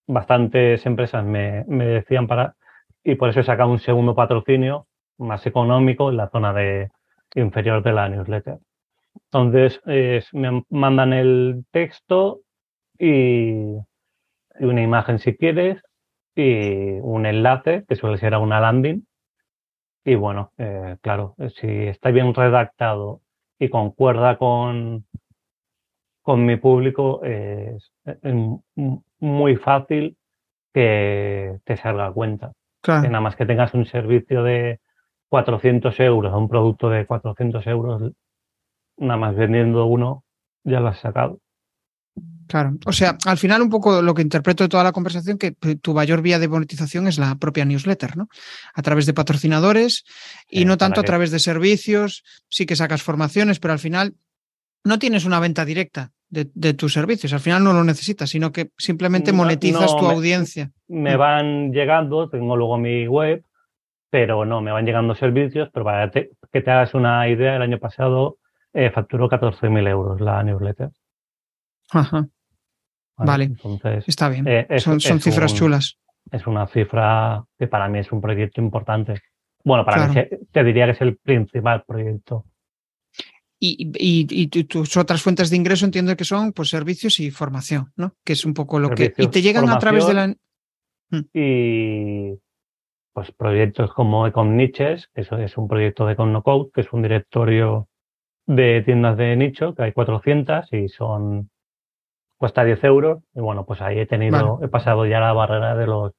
[0.08, 2.56] bastantes empresas me, decían para,
[3.04, 4.88] y por eso he sacado un segundo patrocinio
[5.18, 6.90] más económico en la zona de
[7.36, 8.60] inferior de la newsletter.
[9.32, 9.80] Entonces,
[10.34, 12.42] me mandan el texto
[12.98, 13.78] y,
[14.60, 15.82] una imagen si quieres
[16.36, 19.06] y un enlace que suele ser a una landing.
[20.06, 23.22] Y bueno, eh, claro, si está bien redactado
[23.58, 25.06] y concuerda con,
[26.22, 27.93] con mi público es,
[29.20, 30.18] muy fácil
[30.74, 32.54] que te salga cuenta.
[32.88, 34.80] nada más que tengas un servicio de
[35.30, 38.12] 400 euros, un producto de 400 euros,
[38.98, 40.24] nada más vendiendo uno,
[40.64, 41.40] ya lo has sacado.
[42.48, 45.52] Claro, o sea, al final un poco lo que interpreto de toda la conversación, que
[45.54, 48.28] tu mayor vía de monetización es la propia newsletter, ¿no?
[48.74, 50.04] A través de patrocinadores
[50.50, 54.16] y no tanto a través de servicios, sí que sacas formaciones, pero al final
[54.84, 57.32] no tienes una venta directa de, tus servicios.
[57.34, 60.72] Al final no lo necesitas, sino que simplemente monetizas tu audiencia.
[60.88, 61.20] Me mm.
[61.20, 63.44] van llegando, tengo luego mi web,
[64.10, 67.80] pero no, me van llegando servicios, pero para que te hagas una idea, el año
[67.80, 68.38] pasado
[68.74, 70.90] eh, facturó 14.000 euros la newsletter.
[71.92, 72.28] Ajá.
[73.16, 74.46] Vale, entonces está bien.
[74.48, 76.00] Eh, son, cifras chulas.
[76.32, 79.22] Es una cifra que para mí es un proyecto importante.
[79.64, 80.16] Bueno, para mí
[80.52, 82.46] te diría que es el principal proyecto
[83.60, 88.16] y, tus otras fuentes de ingreso entiendo que son pues servicios y formación, ¿no?
[88.26, 89.14] Que es un poco lo que...
[89.18, 90.28] Y te llegan a través de la...
[90.28, 91.20] Mm.
[91.34, 92.40] Y
[93.14, 97.04] pues proyectos como Econ Niches, que eso es un proyecto de Code, que es un
[97.04, 97.88] directorio
[98.46, 101.50] de tiendas de nicho, que hay 400 y son
[102.38, 103.24] cuesta 10 euros.
[103.34, 106.14] Y bueno, pues ahí he tenido, he pasado ya la barrera de los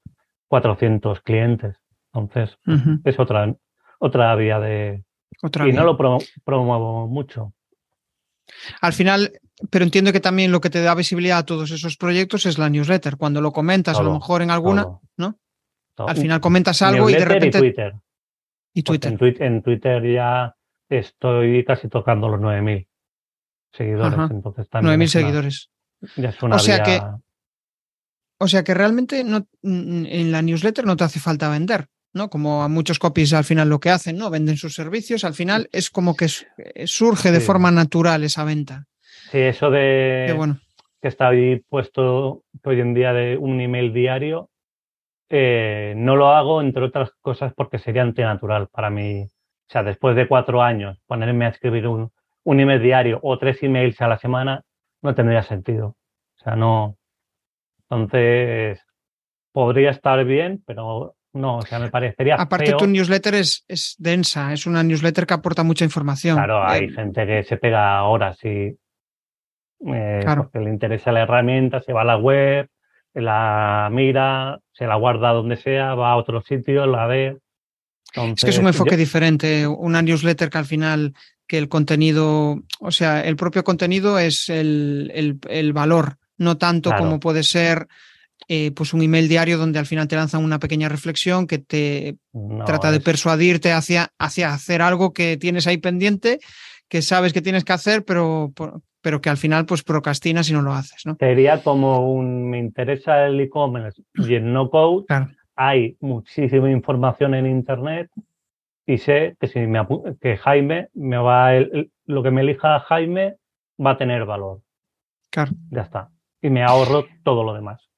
[0.48, 1.76] 400 clientes.
[2.14, 2.56] Entonces,
[3.04, 3.52] es otra,
[3.98, 5.02] otra vía de,
[5.42, 5.96] y no lo
[6.44, 7.52] promuevo mucho.
[8.80, 9.32] Al final,
[9.70, 12.68] pero entiendo que también lo que te da visibilidad a todos esos proyectos es la
[12.68, 13.16] newsletter.
[13.16, 15.38] Cuando lo comentas, a lo mejor en alguna, ¿no?
[15.96, 17.58] Al final comentas algo y de repente.
[17.58, 17.94] Y Twitter.
[18.74, 19.42] Y Twitter.
[19.42, 20.54] En, Twitter ya
[20.88, 22.88] estoy casi tocando los 9.000
[23.72, 24.30] seguidores.
[24.30, 25.70] Entonces 9.000 seguidores.
[26.16, 27.00] Ya es una o sea que.
[28.38, 31.88] O sea que realmente no, en la newsletter no te hace falta vender.
[32.14, 32.30] ¿No?
[32.30, 34.30] Como a muchos copies al final lo que hacen, ¿no?
[34.30, 38.86] Venden sus servicios, al final es como que eh, surge de forma natural esa venta.
[39.30, 40.58] Sí, eso de bueno.
[41.02, 44.48] que está ahí puesto hoy en día de un email diario,
[45.28, 49.22] eh, no lo hago, entre otras cosas, porque sería antinatural para mí.
[49.22, 52.12] O sea, después de cuatro años, ponerme a escribir un,
[52.44, 54.62] un email diario o tres emails a la semana
[55.02, 55.96] no tendría sentido.
[56.36, 56.96] O sea, no.
[57.90, 58.80] Entonces,
[59.52, 62.36] podría estar bien, pero no, o sea, me parecería.
[62.36, 66.36] Aparte, tu newsletter es, es, densa, es una newsletter que aporta mucha información.
[66.36, 68.76] Claro, hay eh, gente que se pega horas y.
[69.86, 72.68] Eh, porque le interesa la herramienta, se va a la web,
[73.14, 77.38] la mira, se la guarda donde sea, va a otro sitio, la ve.
[78.14, 79.66] es que es un enfoque diferente.
[79.66, 81.14] Una newsletter que al final,
[81.48, 87.18] que el contenido, o sea, el propio contenido es el, el, valor, no tanto como
[87.18, 87.88] puede ser
[88.48, 92.16] eh, pues un email diario donde al final te lanzan una pequeña reflexión que te
[92.66, 96.40] trata de persuadirte hacia, hacia hacer algo que tienes ahí pendiente,
[96.88, 98.52] que sabes que tienes que hacer, pero,
[99.00, 101.06] pero que al final pues procrastinas y no lo haces.
[101.06, 101.16] ¿no?
[101.18, 105.06] Sería como un me interesa el e-commerce y en no code
[105.56, 108.10] hay muchísima información en internet
[108.86, 109.80] y sé que si me
[110.20, 111.52] que Jaime me va
[112.06, 113.36] lo que me elija Jaime
[113.84, 114.60] va a tener valor.
[115.30, 115.52] Claro.
[115.70, 116.10] Ya está.
[116.42, 117.88] Y me ahorro todo lo demás.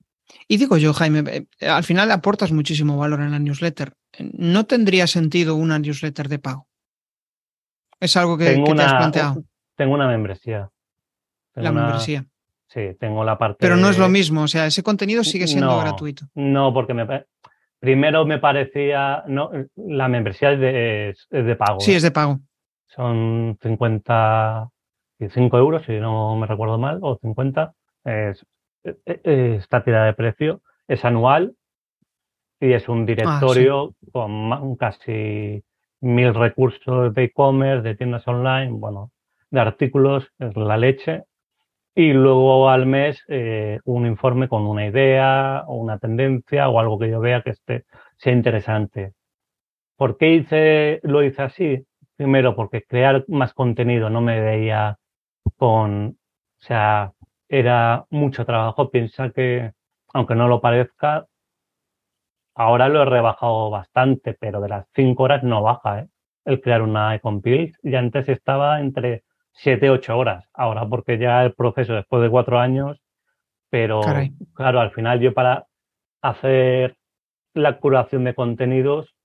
[0.48, 3.94] Y digo yo, Jaime, eh, al final aportas muchísimo valor en la newsletter.
[4.18, 6.66] ¿No tendría sentido una newsletter de pago?
[8.00, 9.44] ¿Es algo que, te has planteado?
[9.74, 10.70] Tengo una membresía.
[11.54, 12.26] la membresía.
[12.68, 13.58] Sí, tengo la parte.
[13.60, 16.26] Pero no es lo mismo, o sea, ese contenido sigue siendo gratuito.
[16.34, 17.24] No, porque me,
[17.78, 19.22] primero me parecía.
[19.28, 21.80] No, la membresía es de, pago.
[21.80, 21.96] Sí, ¿eh?
[21.96, 22.40] es de pago.
[22.86, 27.72] Son 55 euros, si no me recuerdo mal, o 50.
[28.04, 28.44] Es,
[29.04, 31.54] esta tira de precio es anual
[32.60, 35.62] y es un ah, directorio con casi
[36.00, 39.10] mil recursos de e-commerce, de tiendas online, bueno,
[39.50, 41.24] de artículos, es la leche
[41.94, 46.98] y luego al mes eh, un informe con una idea o una tendencia o algo
[46.98, 47.86] que yo vea que esté,
[48.18, 49.14] sea interesante.
[49.96, 51.86] ¿Por qué hice, lo hice así?
[52.16, 54.98] Primero, porque crear más contenido no me veía
[55.56, 56.18] con,
[56.60, 57.12] o sea,
[57.48, 58.90] era mucho trabajo.
[58.90, 59.72] Piensa que,
[60.12, 61.26] aunque no lo parezca,
[62.54, 66.08] ahora lo he rebajado bastante, pero de las cinco horas no baja, ¿eh?
[66.44, 67.72] El crear una e-compile.
[67.82, 70.44] Y antes estaba entre siete, ocho horas.
[70.54, 73.00] Ahora, porque ya el proceso después de cuatro años,
[73.68, 74.00] pero
[74.54, 75.66] claro, al final yo para
[76.22, 76.96] hacer
[77.54, 79.16] la curación de contenidos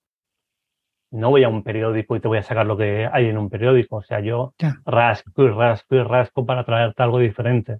[1.12, 3.50] no voy a un periódico y te voy a sacar lo que hay en un
[3.50, 3.98] periódico.
[3.98, 4.54] O sea, yo
[4.86, 7.80] rasco y rasco y rasco para traerte algo diferente.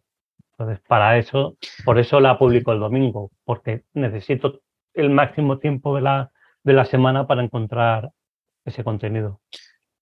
[0.62, 4.62] Entonces, para eso, por eso la publico el domingo, porque necesito
[4.94, 6.32] el máximo tiempo de la,
[6.64, 8.12] de la semana para encontrar
[8.64, 9.42] ese contenido.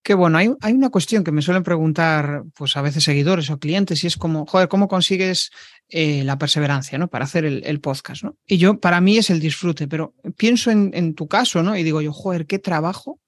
[0.03, 3.59] Qué bueno, hay, hay, una cuestión que me suelen preguntar, pues a veces seguidores o
[3.59, 5.51] clientes, y es como, joder, ¿cómo consigues
[5.87, 7.07] eh, la perseverancia, ¿no?
[7.07, 8.35] Para hacer el, podcast, ¿no?
[8.45, 11.77] Y yo, para mí es el disfrute, pero pienso en, tu caso, ¿no?
[11.77, 13.19] Y digo yo, joder, qué trabajo.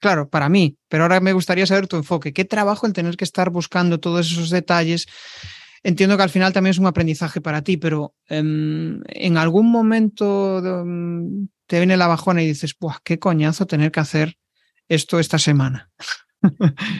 [0.00, 2.32] Claro, para mí, pero ahora me gustaría saber tu enfoque.
[2.32, 5.06] ¿Qué trabajo el tener que estar buscando todos esos detalles?
[5.84, 10.58] Entiendo que al final también es un aprendizaje para ti, pero em, en algún momento
[10.58, 14.36] em, te viene la bajona y dices, ¡buah, qué coñazo tener que hacer
[14.88, 15.90] esto esta semana.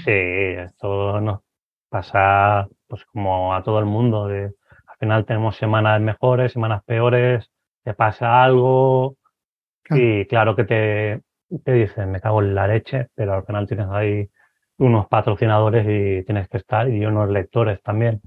[0.05, 1.41] sí, esto nos
[1.89, 4.25] pasa pues como a todo el mundo.
[4.25, 4.53] al
[4.99, 7.51] final tenemos semanas mejores, semanas peores,
[7.85, 9.17] te pasa algo
[9.91, 11.23] y claro que te,
[11.65, 14.29] te dicen, me cago en la leche, pero al final tienes ahí
[14.79, 18.21] unos patrocinadores y tienes que estar y unos lectores también.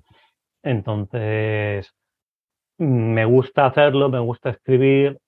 [0.65, 1.93] Entonces,
[2.80, 5.19] me gusta hacerlo, me gusta escribir,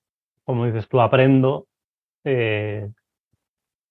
[0.44, 1.68] como dices tú, aprendo.
[2.24, 2.90] Eh,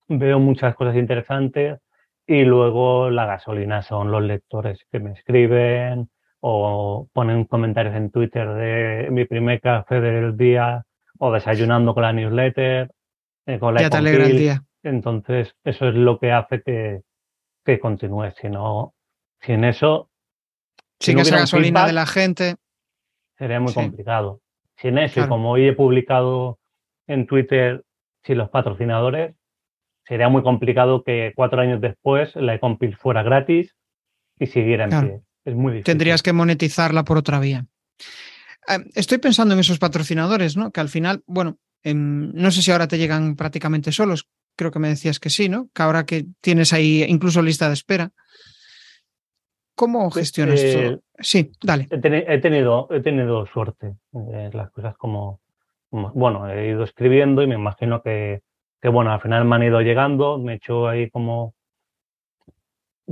[0.09, 1.79] veo muchas cosas interesantes
[2.25, 6.09] y luego la gasolina son los lectores que me escriben
[6.41, 10.83] o ponen comentarios en Twitter de mi primer café del día
[11.17, 12.91] o desayunando con la newsletter.
[13.45, 14.63] Eh, con la ya te alegra el día.
[14.83, 17.03] Entonces, eso es lo que hace que,
[17.63, 18.31] que continúe.
[18.31, 18.93] Si no,
[19.39, 20.09] sin eso.
[20.99, 22.55] Sin esa gasolina de la gente.
[23.37, 24.41] Sería muy complicado.
[24.77, 26.59] Sin eso, y como hoy he publicado
[27.07, 27.83] en Twitter,
[28.23, 29.35] si los patrocinadores,
[30.05, 32.59] sería muy complicado que cuatro años después la e
[32.97, 33.75] fuera gratis
[34.39, 35.21] y siguiera en pie.
[35.45, 35.85] Es muy difícil.
[35.85, 37.65] Tendrías que monetizarla por otra vía.
[38.67, 40.71] Eh, estoy pensando en esos patrocinadores, ¿no?
[40.71, 44.27] Que al final, bueno, em, no sé si ahora te llegan prácticamente solos.
[44.55, 45.69] Creo que me decías que sí, ¿no?
[45.73, 48.11] Que ahora que tienes ahí incluso lista de espera.
[49.77, 51.87] ¿Cómo pues, gestionas eh, Sí, dale.
[51.89, 53.95] He, tenido, he tenido suerte.
[54.33, 55.39] Eh, las cosas como,
[55.91, 58.41] bueno, he ido escribiendo y me imagino que
[58.81, 61.55] que bueno, al final me han ido llegando, me he hecho ahí como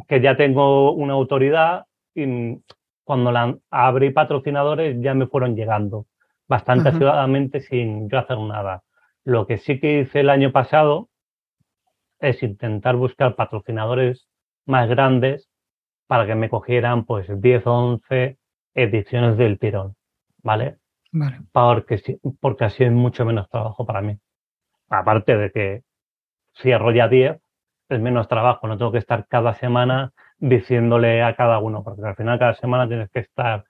[0.07, 2.61] que ya tengo una autoridad y
[3.03, 6.05] cuando la abrí patrocinadores ya me fueron llegando
[6.47, 8.83] bastante ciudadamente sin yo hacer nada.
[9.23, 11.09] Lo que sí que hice el año pasado
[12.19, 14.27] es intentar buscar patrocinadores
[14.65, 15.49] más grandes
[16.07, 18.37] para que me cogieran pues 10 o 11
[18.73, 19.95] ediciones del tirón,
[20.43, 20.77] ¿vale?
[21.11, 21.41] Vale.
[21.51, 24.19] Porque, porque así es mucho menos trabajo para mí
[24.89, 25.81] aparte de que
[26.55, 27.37] cierro ya 10,
[27.89, 32.15] es menos trabajo, no tengo que estar cada semana diciéndole a cada uno, porque al
[32.15, 33.65] final cada semana tienes que estar,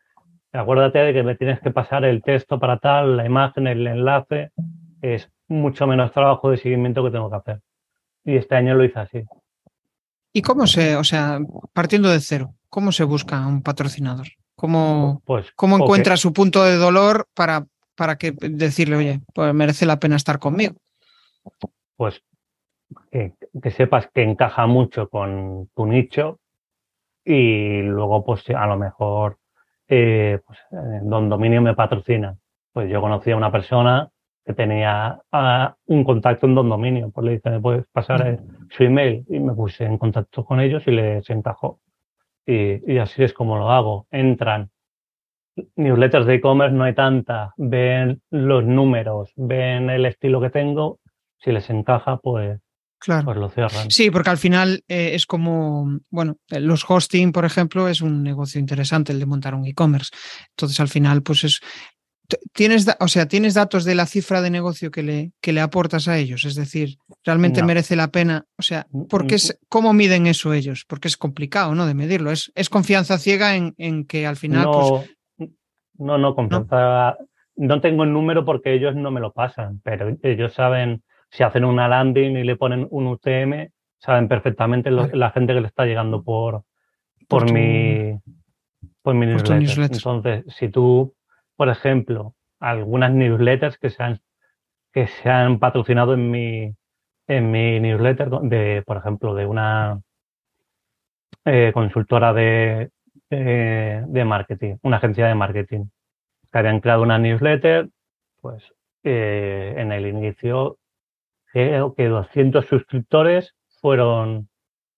[0.52, 4.52] acuérdate de que me tienes que pasar el texto para tal, la imagen, el enlace,
[5.02, 7.62] es mucho menos trabajo de seguimiento que tengo que hacer.
[8.24, 9.24] Y este año lo hice así.
[10.36, 11.40] ¿Y cómo se, o sea,
[11.72, 14.28] partiendo de cero, cómo se busca un patrocinador?
[14.58, 19.86] ¿Cómo, pues, cómo encuentra su punto de dolor para, para que decirle, oye, pues merece
[19.86, 20.76] la pena estar conmigo?
[21.96, 22.22] pues
[23.12, 23.32] que,
[23.72, 26.40] sepas que encaja mucho con tu nicho
[27.24, 29.38] y luego pues a lo mejor
[29.88, 30.60] eh, pues,
[31.04, 32.36] Don Dominio me patrocina.
[32.74, 34.10] Pues yo conocí a una persona
[34.46, 38.40] que tenía ah, un contacto en Don Dominio, pues le dije, ¿me puedes pasar
[38.70, 39.26] su email?
[39.28, 41.80] Y me puse en contacto con ellos y les encajó.
[42.46, 44.08] Y, y así es como lo hago.
[44.12, 44.70] Entran
[45.76, 51.00] newsletters de e-commerce, no hay tanta, ven los números, ven el estilo que tengo
[51.38, 52.60] si les encaja, pues
[52.98, 53.26] Claro.
[53.26, 53.92] Pues lo cierran.
[53.92, 58.60] Sí, porque al final eh, es como, bueno, los hosting, por ejemplo, es un negocio
[58.60, 60.12] interesante el de montar un e-commerce.
[60.52, 61.60] Entonces, al final, pues es.
[62.54, 66.08] ¿Tienes, o sea, ¿Tienes datos de la cifra de negocio que le, que le aportas
[66.08, 66.46] a ellos?
[66.46, 67.68] Es decir, ¿realmente No.
[67.68, 68.46] merece la pena?
[68.58, 70.86] O sea, ¿por qué Mm, es- ¿cómo miden eso ellos?
[70.88, 71.86] Porque es complicado, ¿no?
[71.86, 72.32] De medirlo.
[72.32, 74.90] Es, es confianza ciega en, en que al final, pues,
[75.38, 75.48] no,
[75.98, 77.18] no, no, confianza.
[77.58, 81.64] No tengo el número porque ellos no me lo pasan, pero ellos saben si hacen
[81.66, 83.70] una landing y le ponen un UTM,
[84.00, 86.64] saben perfectamente lo- la gente que le está llegando por,
[87.28, 88.20] Por por, tu- mi,
[89.02, 89.60] por mi por tu newsletter.
[89.60, 89.96] newsletter.
[89.98, 91.14] Entonces, si tú,
[91.56, 94.20] por ejemplo, algunas newsletters que se han,
[94.92, 96.76] que se han patrocinado en mi,
[97.28, 100.02] en mi newsletter, de, por ejemplo, de una
[101.46, 102.92] eh, consultora de,
[103.30, 105.86] de, de marketing, una agencia de marketing,
[106.52, 107.90] que habían creado una newsletter,
[108.42, 108.64] pues
[109.04, 110.78] eh, en el inicio
[111.52, 114.50] creo que 200 suscriptores fueron,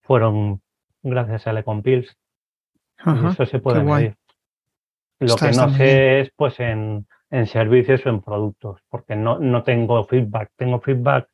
[0.01, 0.61] fueron
[1.03, 1.53] gracias a
[2.97, 4.15] ajá, eso se puede medir.
[5.19, 9.39] Lo Está- que no sé es pues en, en servicios o en productos, porque no,
[9.39, 10.51] no tengo feedback.
[10.55, 11.27] Tengo feedback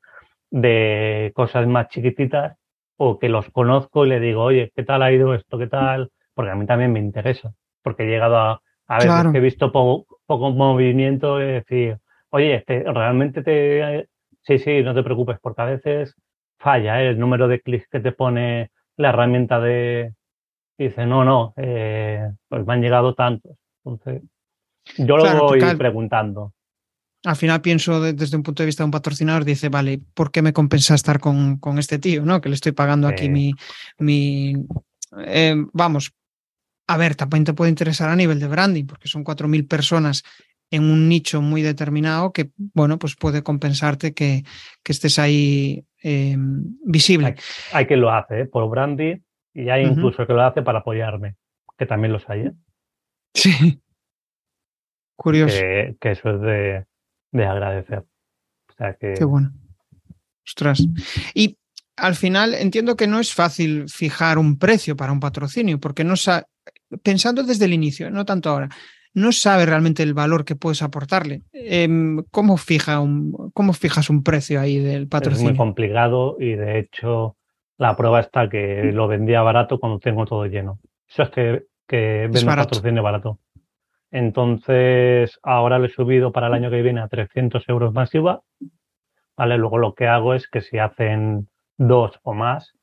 [0.52, 2.58] de cosas más chiquititas
[2.98, 5.58] o que los conozco y le digo, oye, ¿qué tal ha ido esto?
[5.58, 6.12] ¿Qué tal?
[6.34, 7.54] Porque a mí también me interesa.
[7.82, 9.32] Porque he llegado a, a veces Claro.
[9.32, 11.98] que he visto poco, poco movimiento y decir,
[12.30, 14.08] oye, este, realmente te...
[14.42, 16.16] Sí, sí, no te preocupes, porque a veces
[16.60, 17.10] falla ¿eh?
[17.10, 20.14] el número de clics que te pone la herramienta de...
[20.78, 23.58] y dice, no, no, eh, pues me han llegado tantos.
[23.86, 24.24] Entonces,
[24.98, 26.54] yo lo Claro, voy preguntando.
[27.26, 30.32] al final pienso de- desde un punto de vista de un patrocinador, dice, vale, ¿por
[30.32, 32.42] qué me compensa estar con, con este tío, ¿no?
[32.42, 33.54] Que le estoy pagando aquí mi,
[33.98, 34.54] mi
[35.26, 36.12] eh, vamos,
[36.88, 40.24] a ver, también te puede interesar a nivel de branding, porque son 4.000 personas
[40.70, 44.44] en un nicho muy determinado que, bueno, pues puede compensarte que,
[44.84, 46.36] que estés ahí eh,
[46.84, 47.36] visible.
[47.72, 48.46] Hay quien lo hace ¿eh?
[48.48, 49.22] por brandy
[49.54, 51.36] y hay incluso que lo hace para apoyarme,
[51.78, 52.42] que también los hay.
[52.42, 52.52] ¿eh?
[53.34, 53.80] Sí.
[55.16, 55.56] Curioso.
[55.60, 56.86] Que, que eso es de,
[57.32, 58.00] de agradecer.
[58.70, 59.52] O sea que Qué bueno.
[60.46, 60.84] Ostras.
[61.34, 61.58] Y
[61.96, 66.16] al final entiendo que no es fácil fijar un precio para un patrocinio, porque no
[66.16, 66.48] sa-
[67.04, 68.70] pensando desde el inicio, no tanto ahora,
[69.14, 71.44] no sabe realmente el valor que puedes aportarle.
[71.54, 75.56] Em, ¿cómo, fija un, ¿Cómo fijas un precio ahí del es muy patrocinio?
[75.56, 77.38] complicado y de hecho
[77.78, 80.80] la prueba está que lo vendía barato cuando tengo todo lleno.
[81.08, 83.40] Eso es que, que vendo patrocinio barato.
[84.12, 88.42] Entonces, ahora lo he subido para el año que viene a 300 euros más IVA.
[89.36, 89.58] ¿vale?
[89.58, 92.74] Luego lo que hago es que si hacen dos o más,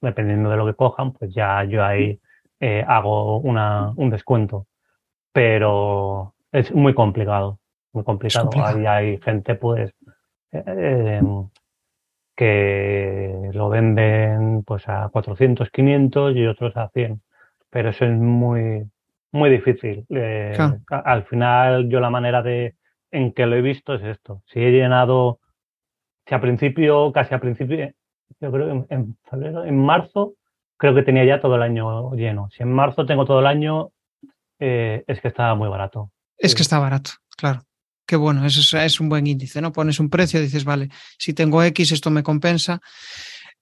[0.00, 2.20] dependiendo de lo que cojan, pues ya yo ahí
[2.60, 4.66] eh, hago una, un descuento.
[5.32, 7.58] Pero es muy complicado,
[7.92, 8.50] muy complicado.
[8.50, 8.76] complicado.
[8.76, 9.92] Ahí hay gente, pues,
[10.52, 11.20] eh,
[12.36, 17.22] que lo venden pues a 400, 500 y otros a 100.
[17.74, 18.88] Pero eso es muy,
[19.32, 20.06] muy difícil.
[20.08, 20.80] Eh, Claro.
[20.88, 22.76] Al final, yo la manera de
[23.10, 24.42] en que lo he visto es esto.
[24.46, 25.40] Si he llenado,
[26.24, 27.90] si a principio, casi a principio,
[28.40, 30.34] yo creo que en, en febrero, en marzo,
[30.76, 32.48] creo que tenía ya todo el año lleno.
[32.56, 33.90] Si en marzo tengo todo el año,
[34.60, 36.12] eh, es que estaba muy barato.
[36.38, 37.62] Es que está barato, claro.
[38.06, 39.72] Qué bueno, eso es, es un buen índice, ¿no?
[39.72, 42.80] Pones un precio, dices, vale, si tengo X, esto me compensa.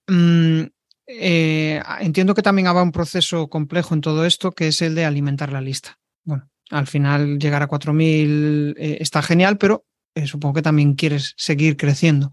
[0.07, 0.65] Mm,
[1.07, 5.05] eh, entiendo que también habrá un proceso complejo en todo esto, que es el de
[5.05, 5.99] alimentar la lista.
[6.23, 9.85] Bueno, al final llegar a 4.000 eh, está genial, pero
[10.15, 12.31] eh, supongo que también quieres seguir creciendo.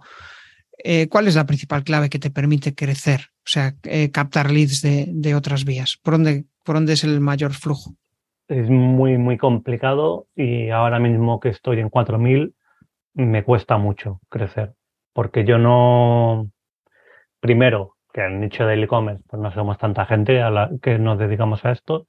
[0.83, 3.27] Eh, ¿Cuál es la principal clave que te permite crecer?
[3.39, 3.75] O sea,
[4.13, 5.99] captar leads de, de otras vías.
[6.03, 7.95] ¿Por dónde, ¿Por dónde es el mayor flujo?
[8.51, 12.53] es muy, muy complicado y ahora mismo que estoy en 4.000
[13.15, 14.75] me cuesta mucho crecer
[15.13, 16.51] porque yo no,
[17.41, 20.41] primero, que el nicho del e-commerce, pues no somos tanta gente
[20.83, 22.07] que nos dedicamos a esto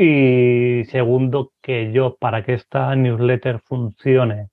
[0.00, 4.48] y segundo, que yo para que esta newsletter funcione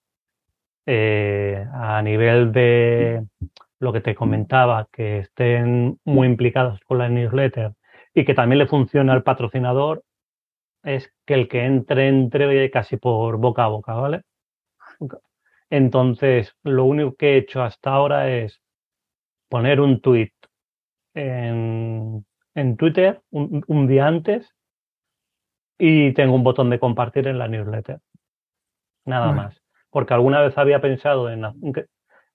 [0.87, 3.23] eh, a nivel de
[3.79, 7.73] lo que te comentaba, que estén muy implicados con la newsletter
[8.15, 10.03] y que también le funcione al patrocinador,
[10.83, 14.23] es que el que entre, entre casi por boca a boca, ¿vale?
[15.69, 18.61] Entonces, lo único que he hecho hasta ahora es
[19.47, 20.31] poner un tweet
[21.15, 24.53] en, en Twitter un, un, día antes
[25.79, 27.99] y tengo un botón de compartir en la newsletter.
[29.05, 29.43] Nada Bueno.
[29.43, 29.61] más.
[29.89, 31.43] Porque alguna vez había pensado en,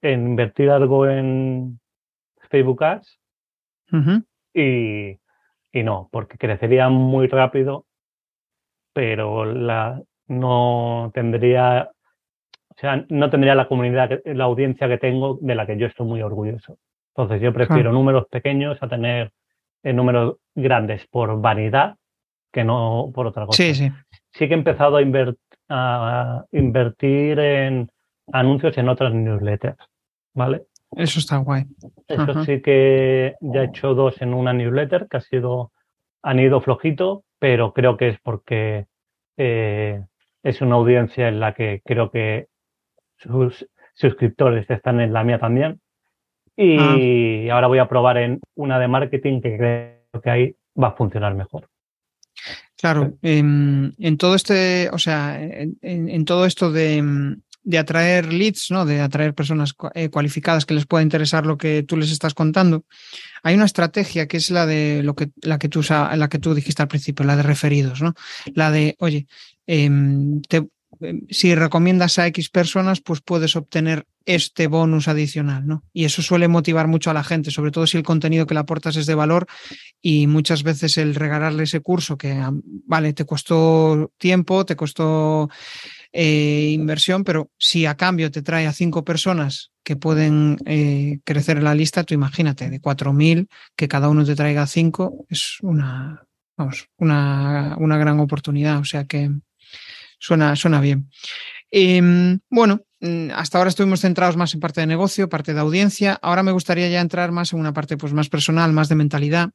[0.03, 1.79] en invertir algo en
[2.49, 3.21] Facebook Ads
[4.55, 5.19] y,
[5.73, 7.87] y no, porque crecería muy rápido,
[8.93, 11.91] pero la, no tendría,
[12.69, 16.07] o sea, no tendría la comunidad, la audiencia que tengo, de la que yo estoy
[16.07, 16.79] muy orgulloso.
[17.15, 19.33] Entonces yo prefiero números pequeños a tener
[19.83, 21.97] eh, números grandes por vanidad
[22.53, 23.63] que no por otra cosa.
[23.63, 23.91] Sí, sí.
[24.33, 27.91] Sí que he empezado a, invertir en
[28.33, 29.79] anuncios en otras newsletters,
[30.35, 30.63] ¿vale?
[30.97, 31.65] Eso está guay.
[32.09, 35.73] Eso sí que ya he hecho dos en una newsletter que ha sido,
[36.23, 38.87] han ido flojito, pero creo que es porque
[39.37, 40.05] eh,
[40.43, 42.49] es una audiencia en la que creo que
[43.17, 45.81] sus suscriptores están en la mía también.
[46.57, 47.55] Y ah.
[47.55, 51.35] ahora voy a probar en una de marketing que creo que ahí va a funcionar
[51.35, 51.69] mejor.
[52.77, 57.37] Claro, en, todo este, o sea, en, todo esto de,
[57.79, 58.87] atraer leads, ¿no?
[58.87, 62.87] De atraer personas eh, cualificadas que les pueda interesar lo que tú les estás contando,
[63.43, 66.55] hay una estrategia que es la de lo que, la que tú, la que tú
[66.55, 68.15] dijiste al principio, la de referidos, ¿no?
[68.55, 69.27] La de, oye,
[69.67, 70.69] em, em,
[71.31, 75.85] si recomiendas a X personas, pues puedes obtener este bonus adicional, ¿no?
[75.93, 78.61] Y eso suele motivar mucho a la gente, sobre todo si el contenido que le
[78.61, 79.47] aportas es de valor
[80.03, 82.39] y muchas veces el regalarle ese curso que,
[82.87, 85.49] vale, te costó tiempo, te costó
[86.13, 91.57] eh, inversión, pero si a cambio te trae a cinco personas que pueden eh, crecer
[91.57, 96.27] en la lista, tú imagínate, de 4.000, que cada uno te traiga cinco, es una,
[96.57, 99.31] vamos, una, una gran oportunidad, o sea que
[100.21, 101.11] suena, suena bien.
[101.71, 106.19] Em, bueno, mm, hasta ahora estuvimos centrados más en parte de negocio, parte de audiencia.
[106.23, 109.51] Ahora me gustaría ya entrar más en una parte pues, más personal, más de mentalidad.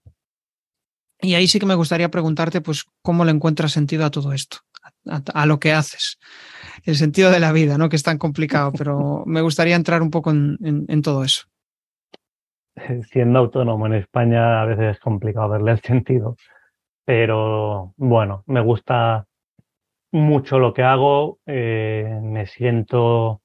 [1.21, 4.57] Y ahí sí que me gustaría preguntarte, pues, cómo le encuentras sentido a todo esto,
[5.05, 6.19] a, lo que haces,
[6.83, 7.87] el sentido de la vida, ¿no?
[7.87, 11.45] Que es tan complicado, pero me gustaría entrar un poco en, en todo eso.
[13.11, 16.35] Siendo autónomo en España a veces es complicado verle el sentido,
[17.05, 19.25] pero bueno, me gusta
[20.11, 23.41] mucho lo que hago, eh, me siento,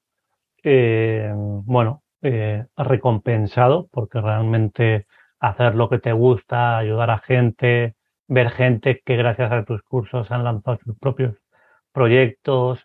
[0.63, 5.07] eh, bueno, eh, recompensado porque realmente
[5.39, 7.95] hacer lo que te gusta, ayudar a gente,
[8.27, 11.35] ver gente que gracias a tus cursos han lanzado sus propios
[11.91, 12.83] proyectos,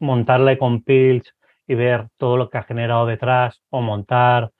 [0.00, 1.34] montarle con Pills
[1.66, 4.50] y ver todo lo que ha generado detrás o montar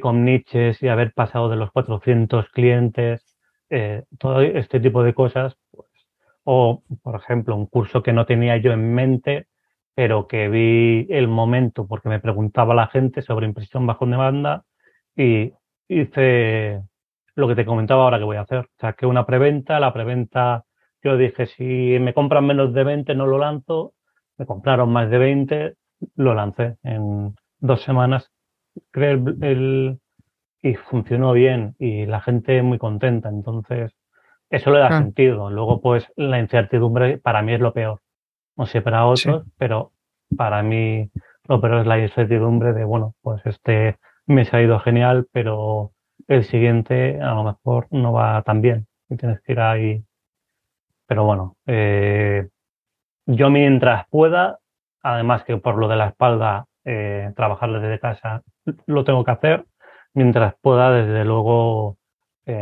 [0.00, 3.38] con niches y haber pasado de los 400 clientes,
[4.18, 5.56] todo este tipo de cosas,
[6.44, 9.46] o, por ejemplo, un curso que no tenía yo en mente,
[9.94, 14.64] pero que vi el momento porque me preguntaba la gente sobre impresión bajo demanda
[15.16, 15.52] y
[15.88, 16.82] hice
[17.34, 18.60] lo que te comentaba ahora que voy a hacer.
[18.60, 20.64] O sea, que una preventa, la preventa,
[21.02, 23.94] yo dije, si me compran menos de 20 no lo lanzo,
[24.38, 25.74] me compraron más de 20,
[26.16, 28.30] lo lancé en dos semanas.
[28.90, 30.00] Creo el,
[30.62, 33.28] y funcionó bien y la gente muy contenta.
[33.28, 33.92] Entonces,
[34.50, 35.50] eso le da sentido.
[35.50, 38.00] Luego, pues, la incertidumbre para mí es lo peor.
[38.56, 39.92] No sé para otros, pero
[40.36, 41.10] para mí
[41.48, 45.92] lo peor es la incertidumbre de, bueno, pues este mes ha ido genial, pero
[46.28, 50.04] el siguiente a lo mejor no va tan bien y tienes que ir ahí.
[51.06, 52.48] Pero bueno, eh,
[53.26, 54.58] yo mientras pueda,
[55.02, 58.42] además que por lo de la espalda, eh, trabajar desde casa,
[58.86, 59.64] lo tengo que hacer.
[60.14, 61.96] Mientras pueda, desde luego,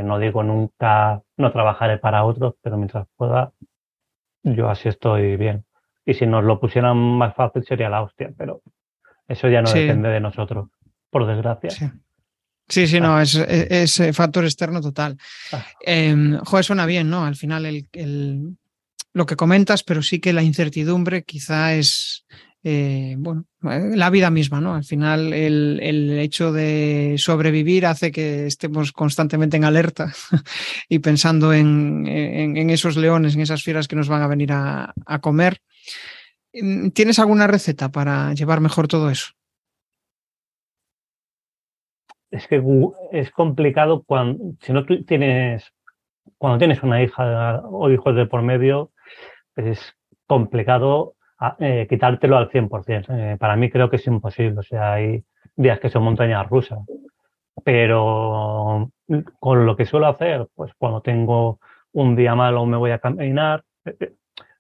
[0.03, 3.53] no digo nunca, no trabajaré para otros, pero mientras pueda,
[4.43, 5.64] yo así estoy bien.
[6.05, 8.62] Y si nos lo pusieran más fácil sería la hostia, pero
[9.26, 10.68] eso ya no depende de nosotros,
[11.11, 11.70] por desgracia.
[11.70, 11.86] Sí.
[12.68, 13.22] Sí, no, ah.
[13.22, 15.16] es, es, factor externo total.
[15.53, 15.64] Ah.
[15.80, 17.24] Em, joder, suena bien, ¿no?
[17.24, 18.57] Al final el,
[19.14, 22.26] lo que comentas, pero sí que la incertidumbre quizá es,
[22.65, 24.75] eh, bueno, eh, la vida misma, ¿no?
[24.75, 30.13] Al final el, hecho de sobrevivir hace que estemos constantemente en alerta
[30.89, 32.07] y pensando en,
[32.71, 35.59] esos leones, en esas fieras que nos van a venir a, comer.
[36.53, 39.33] Mm, ¿Tienes alguna receta para llevar mejor todo eso?
[42.31, 42.63] Es que
[43.13, 45.73] es complicado cuando, si no tienes,
[46.37, 48.91] cuando tienes una hija o hijos de por medio,
[49.57, 49.95] es
[50.27, 51.15] complicado
[51.59, 53.07] eh, quitártelo al 100%.
[53.11, 54.61] Eh, para mí creo que es imposible.
[54.61, 55.24] O sea, hay
[55.57, 56.80] días que son montañas rusas.
[57.64, 58.91] Pero
[59.41, 61.59] con lo que suelo hacer, pues cuando tengo
[61.93, 63.64] un día malo me voy a caminar.
[63.84, 64.12] Eh,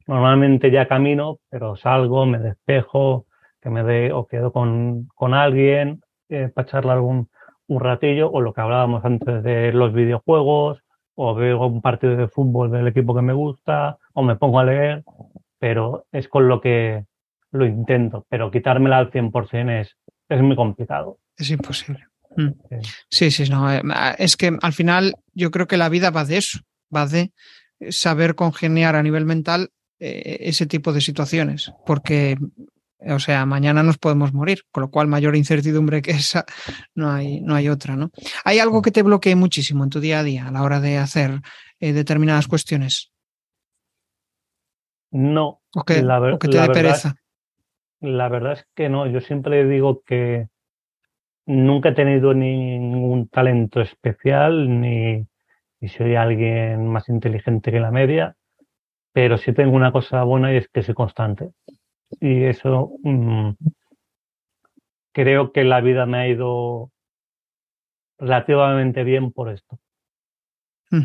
[0.06, 3.26] normalmente ya camino, pero salgo, me despejo,
[3.60, 6.00] que me dé o quedo con, con alguien
[6.54, 7.28] para charlar algún
[7.68, 10.82] un ratillo, o lo que hablábamos antes de los videojuegos,
[11.14, 14.64] o veo un partido de fútbol del equipo que me gusta, o me pongo a
[14.64, 15.04] leer
[15.58, 17.04] pero es con lo que
[17.50, 19.96] lo intento, pero quitármela al 100% es,
[20.28, 21.18] es muy complicado.
[21.36, 22.06] Es imposible.
[22.36, 22.50] Mm.
[23.08, 23.72] Sí, sí, no.
[23.72, 23.82] Eh,
[24.18, 26.60] es que al final yo creo que la vida va de eso,
[26.94, 27.32] va de
[27.90, 32.36] saber congeniar a nivel mental eh, ese tipo de situaciones, porque
[33.00, 36.44] O sea, mañana nos podemos morir, con lo cual mayor incertidumbre que esa
[36.94, 38.10] no hay, no hay otra, ¿no?
[38.44, 40.98] ¿Hay algo que te bloquee muchísimo en tu día a día a la hora de
[40.98, 41.40] hacer
[41.78, 43.12] eh, determinadas cuestiones?
[45.10, 45.60] No.
[45.74, 47.14] ¿O que, la te dé pereza?
[48.00, 49.06] La verdad es que no.
[49.06, 50.48] Yo siempre digo que
[51.46, 55.26] nunca he tenido ningún talento especial, ni,
[55.88, 58.36] soy alguien más inteligente que la media,
[59.12, 61.50] pero sí tengo una cosa buena y es que soy constante.
[62.20, 63.50] Y eso mm,
[65.12, 66.90] creo que la vida me ha ido
[68.18, 69.78] relativamente bien por esto.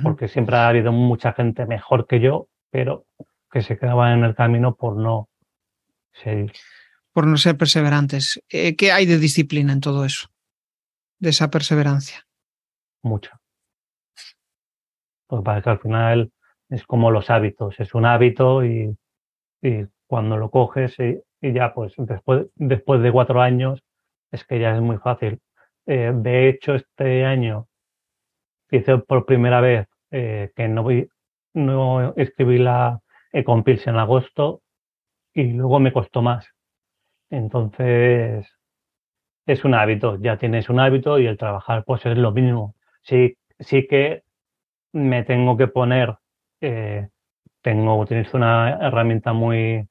[0.02, 3.06] Porque siempre ha habido mucha gente mejor que yo, pero
[3.54, 5.30] que se quedaba en el camino por no
[6.12, 6.52] seguir.
[7.14, 8.42] Por no ser perseverantes.
[8.50, 10.30] Eh, ¿Qué hay de disciplina en todo eso?
[11.20, 12.26] De esa perseverancia.
[13.04, 13.30] Mucho.
[15.28, 16.32] Porque parece que al final
[16.70, 17.80] es como los hábitos.
[17.80, 18.98] Es un hábito y,
[19.62, 21.22] y cuando lo coges y,
[21.54, 23.84] ya pues después, después de cuatro años
[24.32, 25.40] es que ya es muy fácil.
[25.86, 27.68] Eh, de hecho, este año
[28.72, 31.08] hice por primera vez eh, que no, voy,
[31.54, 33.03] no escribí la
[33.34, 34.62] Ecompils en agosto
[35.34, 36.48] y luego me costó más.
[37.30, 38.48] Entonces,
[39.46, 42.76] es un hábito, ya tienes un hábito y el trabajar pues es lo mínimo.
[43.02, 44.24] Sí, sí que
[44.94, 46.18] me tengo que poner,
[46.62, 47.10] eh,
[47.62, 49.88] tengo, utilizo una herramienta muy,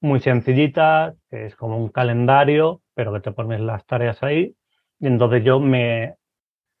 [0.00, 4.54] muy sencillita, que es como un calendario, pero que te pones las tareas ahí.
[5.00, 6.16] Y entonces yo me,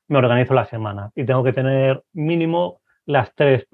[0.08, 3.66] me organizo la semana y tengo que tener mínimo las tres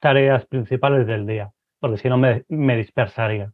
[0.00, 1.52] tareas principales del día,
[1.82, 3.50] porque si no me, me dispersaría.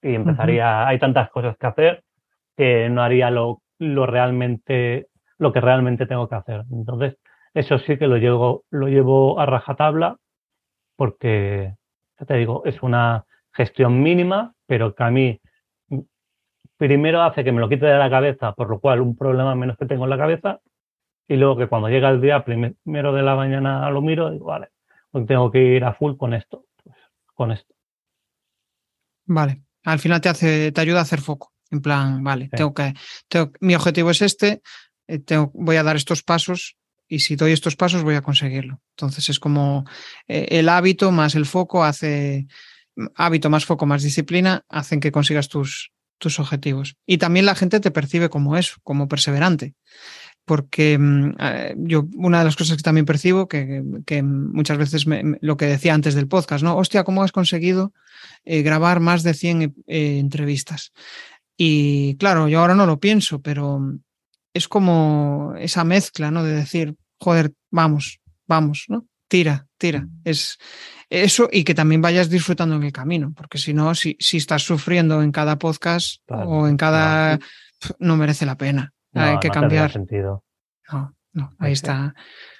[0.00, 2.04] Y empezaría, hay tantas cosas que hacer
[2.56, 6.64] que no haría lo, lo realmente, lo que realmente tengo que hacer.
[6.72, 7.18] Entonces,
[7.52, 10.16] eso sí que lo llevo, lo llevo a rajatabla
[10.96, 11.74] porque,
[12.18, 15.38] ya te digo, es una gestión mínima, pero que a mí
[16.78, 19.76] primero hace que me lo quite de la cabeza, por lo cual un problema menos
[19.76, 20.60] que tengo en la cabeza,
[21.28, 24.46] y luego que cuando llega el día primero de la mañana lo miro y digo,
[24.46, 24.68] vale,
[25.10, 26.65] pues tengo que ir a full con esto,
[27.36, 27.72] con esto.
[29.26, 31.52] Vale, al final te hace, te ayuda a hacer foco.
[31.70, 32.94] En plan, vale, tengo que,
[33.60, 34.62] mi objetivo es este,
[35.08, 36.76] eh, tengo, voy a dar estos pasos
[37.08, 38.80] y si doy estos pasos voy a conseguirlo.
[38.96, 39.84] Entonces es como
[40.28, 42.46] eh, el hábito más el foco hace,
[43.16, 46.96] hábito más foco más disciplina hacen que consigas tus, tus objetivos.
[47.04, 49.74] Y también la gente te percibe como eso, como perseverante.
[50.46, 55.04] Porque mm, eh, yo, una de las cosas que también percibo, que, que muchas veces
[55.42, 56.76] lo que decía antes del podcast, ¿no?
[56.76, 57.92] Hostia, ¿cómo has conseguido
[58.44, 60.92] grabar más de 100 entrevistas?
[61.56, 63.80] Y claro, yo ahora no lo pienso, pero
[64.56, 66.42] es como esa mezcla, ¿no?
[66.42, 69.06] De decir, joder, vamos, vamos, ¿no?
[69.28, 70.06] Tira, tira.
[70.24, 70.58] Es
[71.10, 74.62] eso y que también vayas disfrutando en el camino, porque si no, si, si estás
[74.62, 77.38] sufriendo en cada podcast o en cada...
[77.98, 78.94] No, merece la pena.
[79.16, 79.90] Hay que cambiar.
[79.90, 80.44] Sentido.
[80.92, 82.14] No, no, ahí está.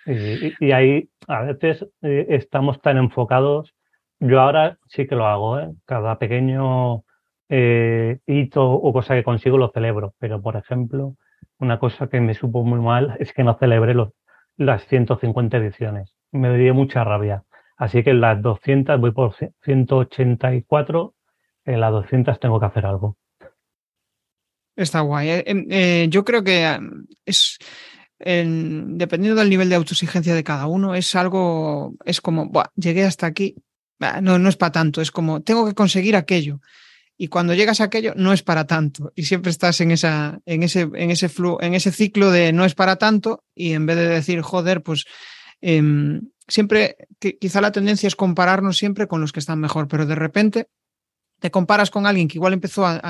[0.07, 3.75] Y, ahí a veces eh, estamos tan enfocados.
[4.19, 5.73] Yo ahora sí que lo hago, ¿eh?
[5.85, 7.05] Cada pequeño
[7.49, 10.15] eh, hito o cosa que consigo lo celebro.
[10.19, 11.17] Pero, por ejemplo,
[11.59, 14.11] una cosa que me supo muy mal es que no celebré los,
[14.57, 16.15] las 150 ediciones.
[16.33, 17.45] Me dio mucha rabia.
[17.77, 21.15] Así que en las 200 voy por 184,
[21.67, 23.17] en las 200 tengo que hacer algo.
[24.77, 25.29] Está guay.
[25.29, 27.59] Eh, em, eh, yo creo que em, es,
[28.19, 33.57] dependiendo del nivel de autoexigencia de cada uno, es algo, es como, llegué hasta aquí,
[34.23, 36.61] no, no es para tanto, es como, tengo que conseguir aquello
[37.19, 39.13] y cuando llegas a aquello no es para tanto.
[39.15, 42.75] Y siempre estás en esa en ese en ese en ese ciclo de no es
[42.75, 45.05] para tanto y en vez de decir joder pues
[45.61, 46.97] em, siempre
[47.41, 50.69] quizá la tendencia es compararnos siempre con los que están mejor pero de repente
[51.41, 53.01] te comparas con alguien que igual empezó a,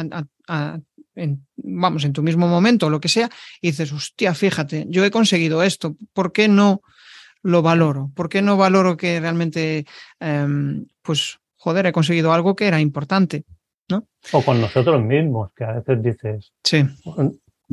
[1.16, 3.28] en, vamos en tu mismo momento o lo que sea
[3.60, 6.82] y dices hostia fíjate yo he conseguido esto ¿por qué no
[7.42, 8.10] lo valoro?
[8.14, 9.86] ¿Por qué no valoro que realmente
[10.20, 13.44] em, pues joder he conseguido algo que era importante
[14.32, 16.84] o con nosotros mismos, que a veces dices, sí.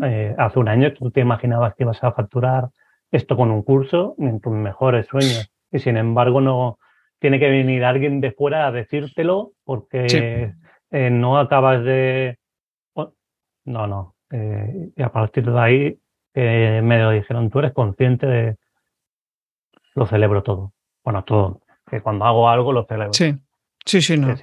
[0.04, 2.70] Eh, hace un año tú te imaginabas que ibas a facturar
[3.12, 5.52] esto con un curso en tus mejores sueños.
[5.72, 6.80] Y sin embargo, no
[7.20, 10.54] tiene que venir alguien de fuera a decírtelo porque
[10.92, 12.38] eh, no acabas de.
[13.66, 14.16] No, no.
[14.32, 16.00] Eh, y a partir de ahí
[16.36, 18.58] me lo dijeron, tú eres consciente de.
[19.96, 20.74] Lo celebro todo.
[21.04, 21.62] Bueno, todo.
[21.90, 23.14] Que cuando hago algo lo celebro.
[23.14, 23.36] Sí.
[23.86, 24.36] Sí, sí, no.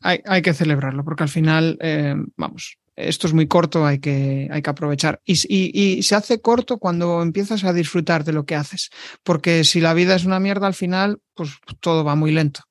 [0.00, 4.48] Hay, hay, que celebrarlo porque al final, eh, vamos, esto es muy corto, hay que,
[4.50, 5.20] hay que aprovechar.
[5.24, 8.90] Y, y, se hace corto cuando empiezas a disfrutar de lo que haces,
[9.22, 12.62] porque si la vida es una mierda al final, pues todo va muy lento.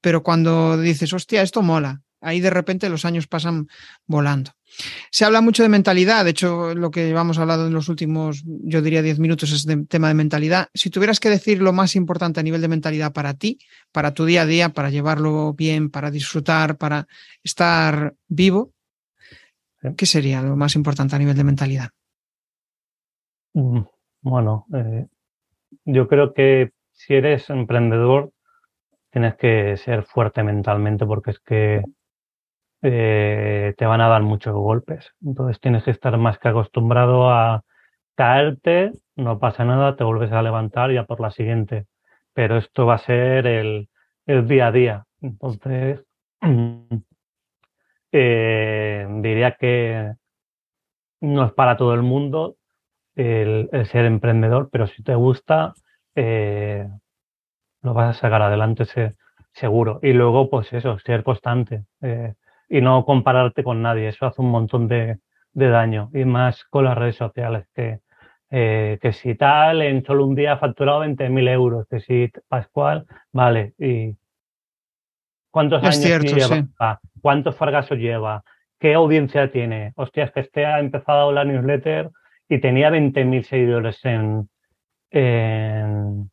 [0.00, 3.68] Pero cuando dices, hostia, esto mola, ahí de repente los años pasan
[4.06, 4.52] volando.
[5.10, 8.82] Se habla mucho de mentalidad, de hecho lo que hemos hablado en los últimos, yo
[8.82, 10.68] diría 10 minutos es de tema de mentalidad.
[10.74, 13.58] Si tuvieras que decir lo más importante a nivel de mentalidad para ti,
[13.92, 17.06] para tu día a día, para llevarlo bien, para disfrutar, para
[17.42, 18.72] estar vivo,
[19.96, 21.90] ¿qué sería lo más importante a nivel de mentalidad?
[23.54, 23.82] Mm,
[24.20, 25.06] bueno, eh,
[25.84, 28.32] yo creo que si eres emprendedor,
[29.10, 31.82] tienes que ser fuerte mentalmente porque es que
[32.88, 35.12] eh, te van a dar muchos golpes.
[35.20, 37.64] Entonces tienes que estar más que acostumbrado a
[38.14, 41.86] caerte, no pasa nada, te vuelves a levantar ya por la siguiente.
[42.32, 43.88] Pero esto va a ser el,
[44.26, 45.04] día a día.
[45.20, 46.04] Entonces,
[48.12, 50.12] eh, diría que
[51.20, 52.54] no es para todo el mundo
[53.16, 55.74] el, ser emprendedor, pero si te gusta,
[56.14, 56.88] eh,
[57.82, 58.84] lo vas a sacar adelante
[59.54, 59.98] seguro.
[60.02, 61.84] Y luego, pues eso, ser constante
[62.68, 64.08] y no compararte con nadie.
[64.08, 65.18] Eso hace un montón de,
[65.52, 66.10] daño.
[66.12, 68.00] Y más con las redes sociales, que,
[68.50, 73.06] eh, que si tal, en solo un día ha facturado 20.000 euros, que si Pascual,
[73.32, 73.74] vale.
[73.78, 74.16] ¿Y
[75.50, 77.00] cuántos años lleva?
[77.20, 78.44] ¿Cuántos fracasos lleva?
[78.78, 79.92] ¿Qué audiencia tiene?
[79.96, 82.10] Hostias, que este ha empezado la newsletter
[82.48, 84.48] y tenía 20.000 seguidores en,
[85.10, 86.30] en,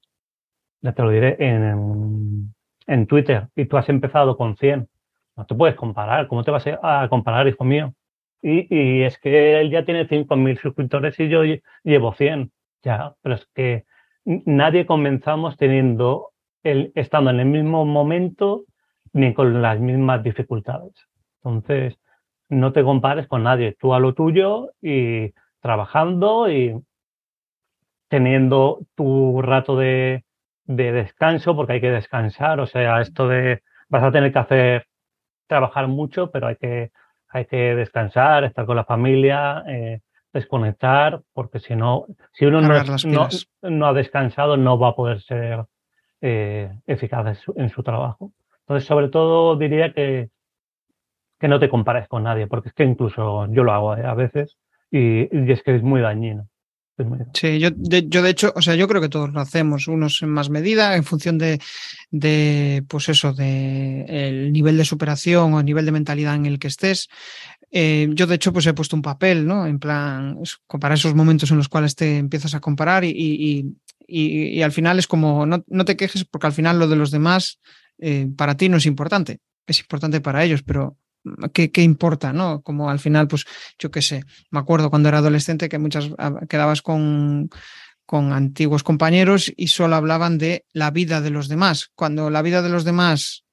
[0.82, 2.54] ya te lo diré, en,
[2.88, 4.90] en Twitter y tú has empezado con 100.
[5.36, 6.28] No te puedes comparar.
[6.28, 7.94] ¿Cómo te vas a comparar, hijo mío?
[8.42, 11.44] Y, y es que él ya tiene 5.000 suscriptores y yo
[11.84, 12.52] llevo 100.
[12.84, 13.86] Ya, pero es que
[14.26, 16.32] nadie comenzamos teniendo,
[16.64, 18.66] el, estando en el mismo momento
[19.14, 20.94] ni con las mismas dificultades.
[21.44, 22.00] Entonces,
[22.50, 23.76] no te compares con nadie.
[23.80, 26.76] Tú a lo tuyo y trabajando y
[28.10, 30.26] teniendo tu rato de,
[30.66, 34.88] de descanso, porque hay que descansar, o sea, esto de vas a tener que hacer,
[35.48, 36.92] trabajar mucho, pero hay que,
[37.30, 43.30] hay que descansar, estar con la familia, eh, desconectar, porque si no, si uno no,
[43.62, 45.66] no, ha descansado, no va a poder ser
[46.22, 48.32] eh, eficaz en su, trabajo.
[48.62, 50.30] Entonces, sobre todo diría que,
[51.40, 54.14] que no te compares con nadie, porque es que incluso yo lo hago eh, a
[54.14, 54.58] veces
[54.90, 56.48] y, y es que es muy dañino.
[57.34, 60.22] Sí, yo de, yo de hecho, o sea, yo creo que todos lo hacemos, unos
[60.22, 61.60] en más medida, en función de,
[62.12, 66.60] de pues eso, de el nivel de superación o el nivel de mentalidad en el
[66.60, 67.10] que estés.
[67.72, 69.66] Eh, yo de hecho, pues he puesto un papel, ¿no?
[69.66, 70.38] En plan,
[70.80, 73.76] para esos momentos en los cuales te empiezas a comparar y, y,
[74.08, 77.10] y, al final es como, no, no, te quejes porque al final lo de los
[77.10, 77.60] demás
[77.98, 80.98] eh, para ti no es importante, es importante para ellos, pero
[81.54, 82.62] ¿Qué, ¿qué, importa, ¿no?
[82.62, 83.46] Como al final, pues
[83.80, 87.50] yo qué sé, me acuerdo cuando era adolescente que muchas ah, quedabas con,
[88.06, 91.92] con antiguos compañeros y solo hablaban de la vida de los demás.
[91.96, 93.46] Cuando la vida de los demás,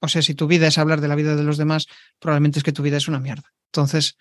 [0.00, 1.86] o sea, si tu vida es hablar de la vida de los demás,
[2.18, 3.52] probablemente es que tu vida es una mierda.
[3.72, 4.16] Entonces,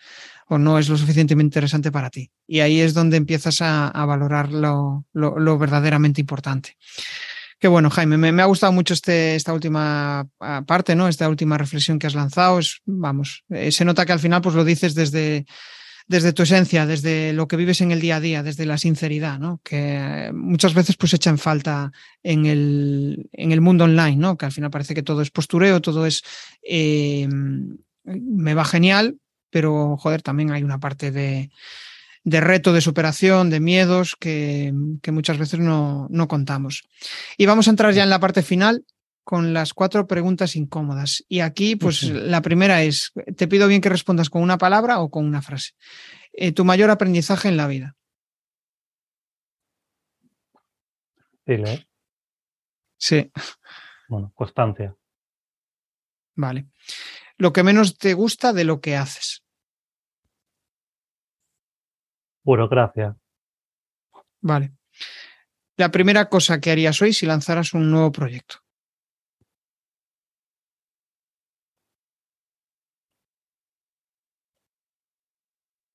[0.47, 2.31] o no es lo suficientemente interesante para ti.
[2.47, 6.77] Y ahí es donde empiezas a, a valorar lo, lo, lo verdaderamente importante.
[7.63, 8.17] Qué bueno, Jaime.
[8.17, 11.07] Me, ha gustado mucho este, esta última ah, parte, ¿no?
[11.07, 12.59] Esta última reflexión que has lanzado.
[12.59, 15.45] Es, vamos, eh, se nota que al final pues lo dices desde,
[16.05, 19.39] desde tu esencia, desde lo que vives en el día a día, desde la sinceridad,
[19.39, 19.61] ¿no?
[19.63, 24.35] Que muchas veces pues echa en falta en el, en el mundo online, ¿no?
[24.35, 26.21] Que al final parece que todo es postureo, todo es
[26.69, 31.49] eh, me va genial, pero joder, también hay una parte de,
[32.23, 36.83] de reto, de superación, de miedos que, que muchas veces no, no, contamos.
[37.37, 38.85] Y vamos a entrar ya en la parte final
[39.23, 41.23] con las cuatro preguntas incómodas.
[41.27, 45.09] Y aquí, pues la primera es, te pido bien que respondas con una palabra o
[45.09, 45.71] con una frase.
[46.33, 47.95] Eh, tu mayor aprendizaje en la vida.
[51.45, 51.87] Dile.
[52.97, 53.31] Sí.
[54.07, 54.95] Bueno, constancia.
[56.35, 56.67] Vale.
[57.37, 59.42] Lo que menos te gusta de lo que haces
[62.43, 63.15] burocracia.
[64.41, 64.73] Vale.
[65.77, 68.57] La primera cosa que harías hoy si lanzaras un nuevo proyecto.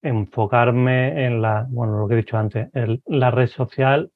[0.03, 2.69] Enfocarme en la, bueno, lo que he dicho antes,
[3.07, 4.11] la red social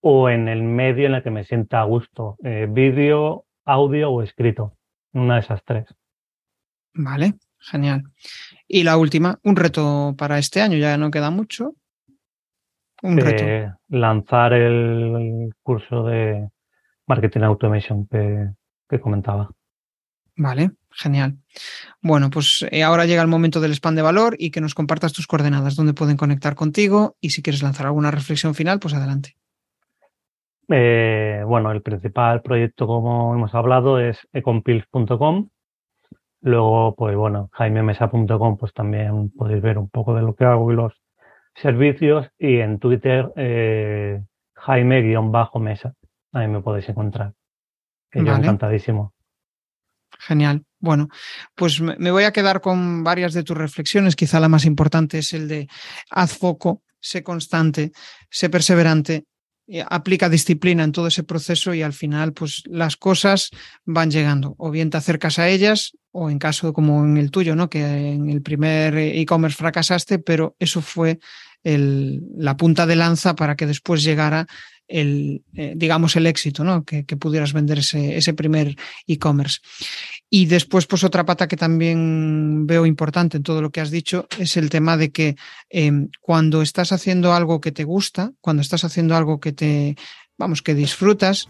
[0.00, 4.22] o en el medio en el que me sienta a gusto, eh, vídeo, audio o
[4.22, 4.76] escrito,
[5.12, 5.86] una de esas tres.
[6.94, 7.34] Vale.
[7.60, 8.04] Genial.
[8.66, 11.74] Y la última, un reto para este año, ya no queda mucho.
[13.02, 13.78] Un eh, reto.
[13.88, 16.48] Lanzar el curso de
[17.06, 18.48] Marketing Automation que,
[18.88, 19.50] que comentaba.
[20.36, 21.36] Vale, genial.
[22.00, 25.12] Bueno, pues eh, ahora llega el momento del spam de valor y que nos compartas
[25.12, 29.36] tus coordenadas, donde pueden conectar contigo y si quieres lanzar alguna reflexión final, pues adelante.
[30.68, 35.48] Eh, bueno, el principal proyecto, como hemos hablado, es ecompills.com
[36.42, 40.76] Luego, pues bueno, jaimemesa.com, pues también podéis ver un poco de lo que hago y
[40.76, 40.94] los
[41.54, 42.28] servicios.
[42.38, 44.22] Y en Twitter, eh,
[44.54, 45.94] Jaime-Mesa.
[46.32, 47.34] Ahí me podéis encontrar.
[48.10, 49.12] Que yo encantadísimo.
[50.18, 50.64] Genial.
[50.78, 51.08] Bueno,
[51.54, 54.16] pues me voy a quedar con varias de tus reflexiones.
[54.16, 55.68] Quizá la más importante es el de
[56.10, 57.92] haz foco, sé constante,
[58.30, 59.26] sé perseverante,
[59.88, 63.50] aplica disciplina en todo ese proceso y al final pues las cosas
[63.84, 67.54] van llegando o bien te acercas a ellas o en caso como en el tuyo,
[67.54, 67.70] ¿no?
[67.70, 71.20] que en el primer e-commerce fracasaste, pero eso fue
[71.62, 74.46] el, la punta de lanza para que después llegara
[74.88, 76.84] el, eh, digamos, el éxito, ¿no?
[76.84, 79.60] Que, pudieras vender ese, ese primer e-commerce.
[80.32, 84.28] Y después, pues otra pata que también veo importante en todo lo que has dicho
[84.38, 85.36] es el tema de que
[85.68, 89.96] em, cuando estás haciendo algo que te gusta, cuando estás haciendo algo que te,
[90.38, 91.48] vamos, que disfrutas,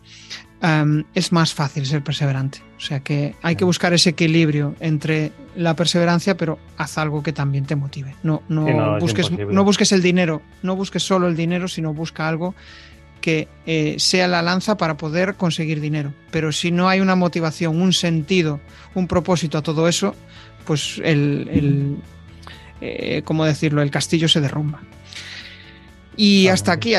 [1.14, 2.62] es más fácil ser perseverante.
[2.76, 7.32] O sea que hay que buscar ese equilibrio entre la perseverancia, pero haz algo que
[7.32, 8.14] también te motive.
[8.22, 12.54] No, no, busques, no busques el dinero, no busques solo el dinero, sino busca algo
[13.20, 16.12] que eh, sea la lanza para poder conseguir dinero.
[16.30, 18.60] Pero si no hay una motivación, un sentido,
[18.94, 20.14] un propósito a todo eso,
[20.64, 21.96] pues el, el
[22.80, 23.82] eh, ¿cómo decirlo?
[23.82, 24.80] El castillo se derrumba.
[26.16, 26.94] Y hasta aquí,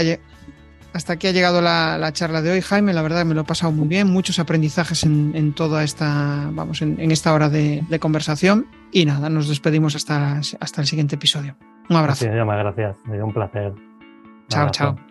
[0.94, 2.94] hasta aquí ha llegado la, charla de hoy, Jaime.
[2.94, 7.12] La verdad me lo he pasado muy bien, muchos aprendizajes en, toda esta, vamos, en,
[7.12, 8.68] esta hora de, conversación.
[8.92, 11.56] Y nada, nos despedimos hasta, hasta el siguiente episodio.
[11.90, 12.26] Un abrazo.
[12.26, 12.98] gracias.
[13.06, 13.74] Me dio un placer.
[14.50, 15.11] chao, chao.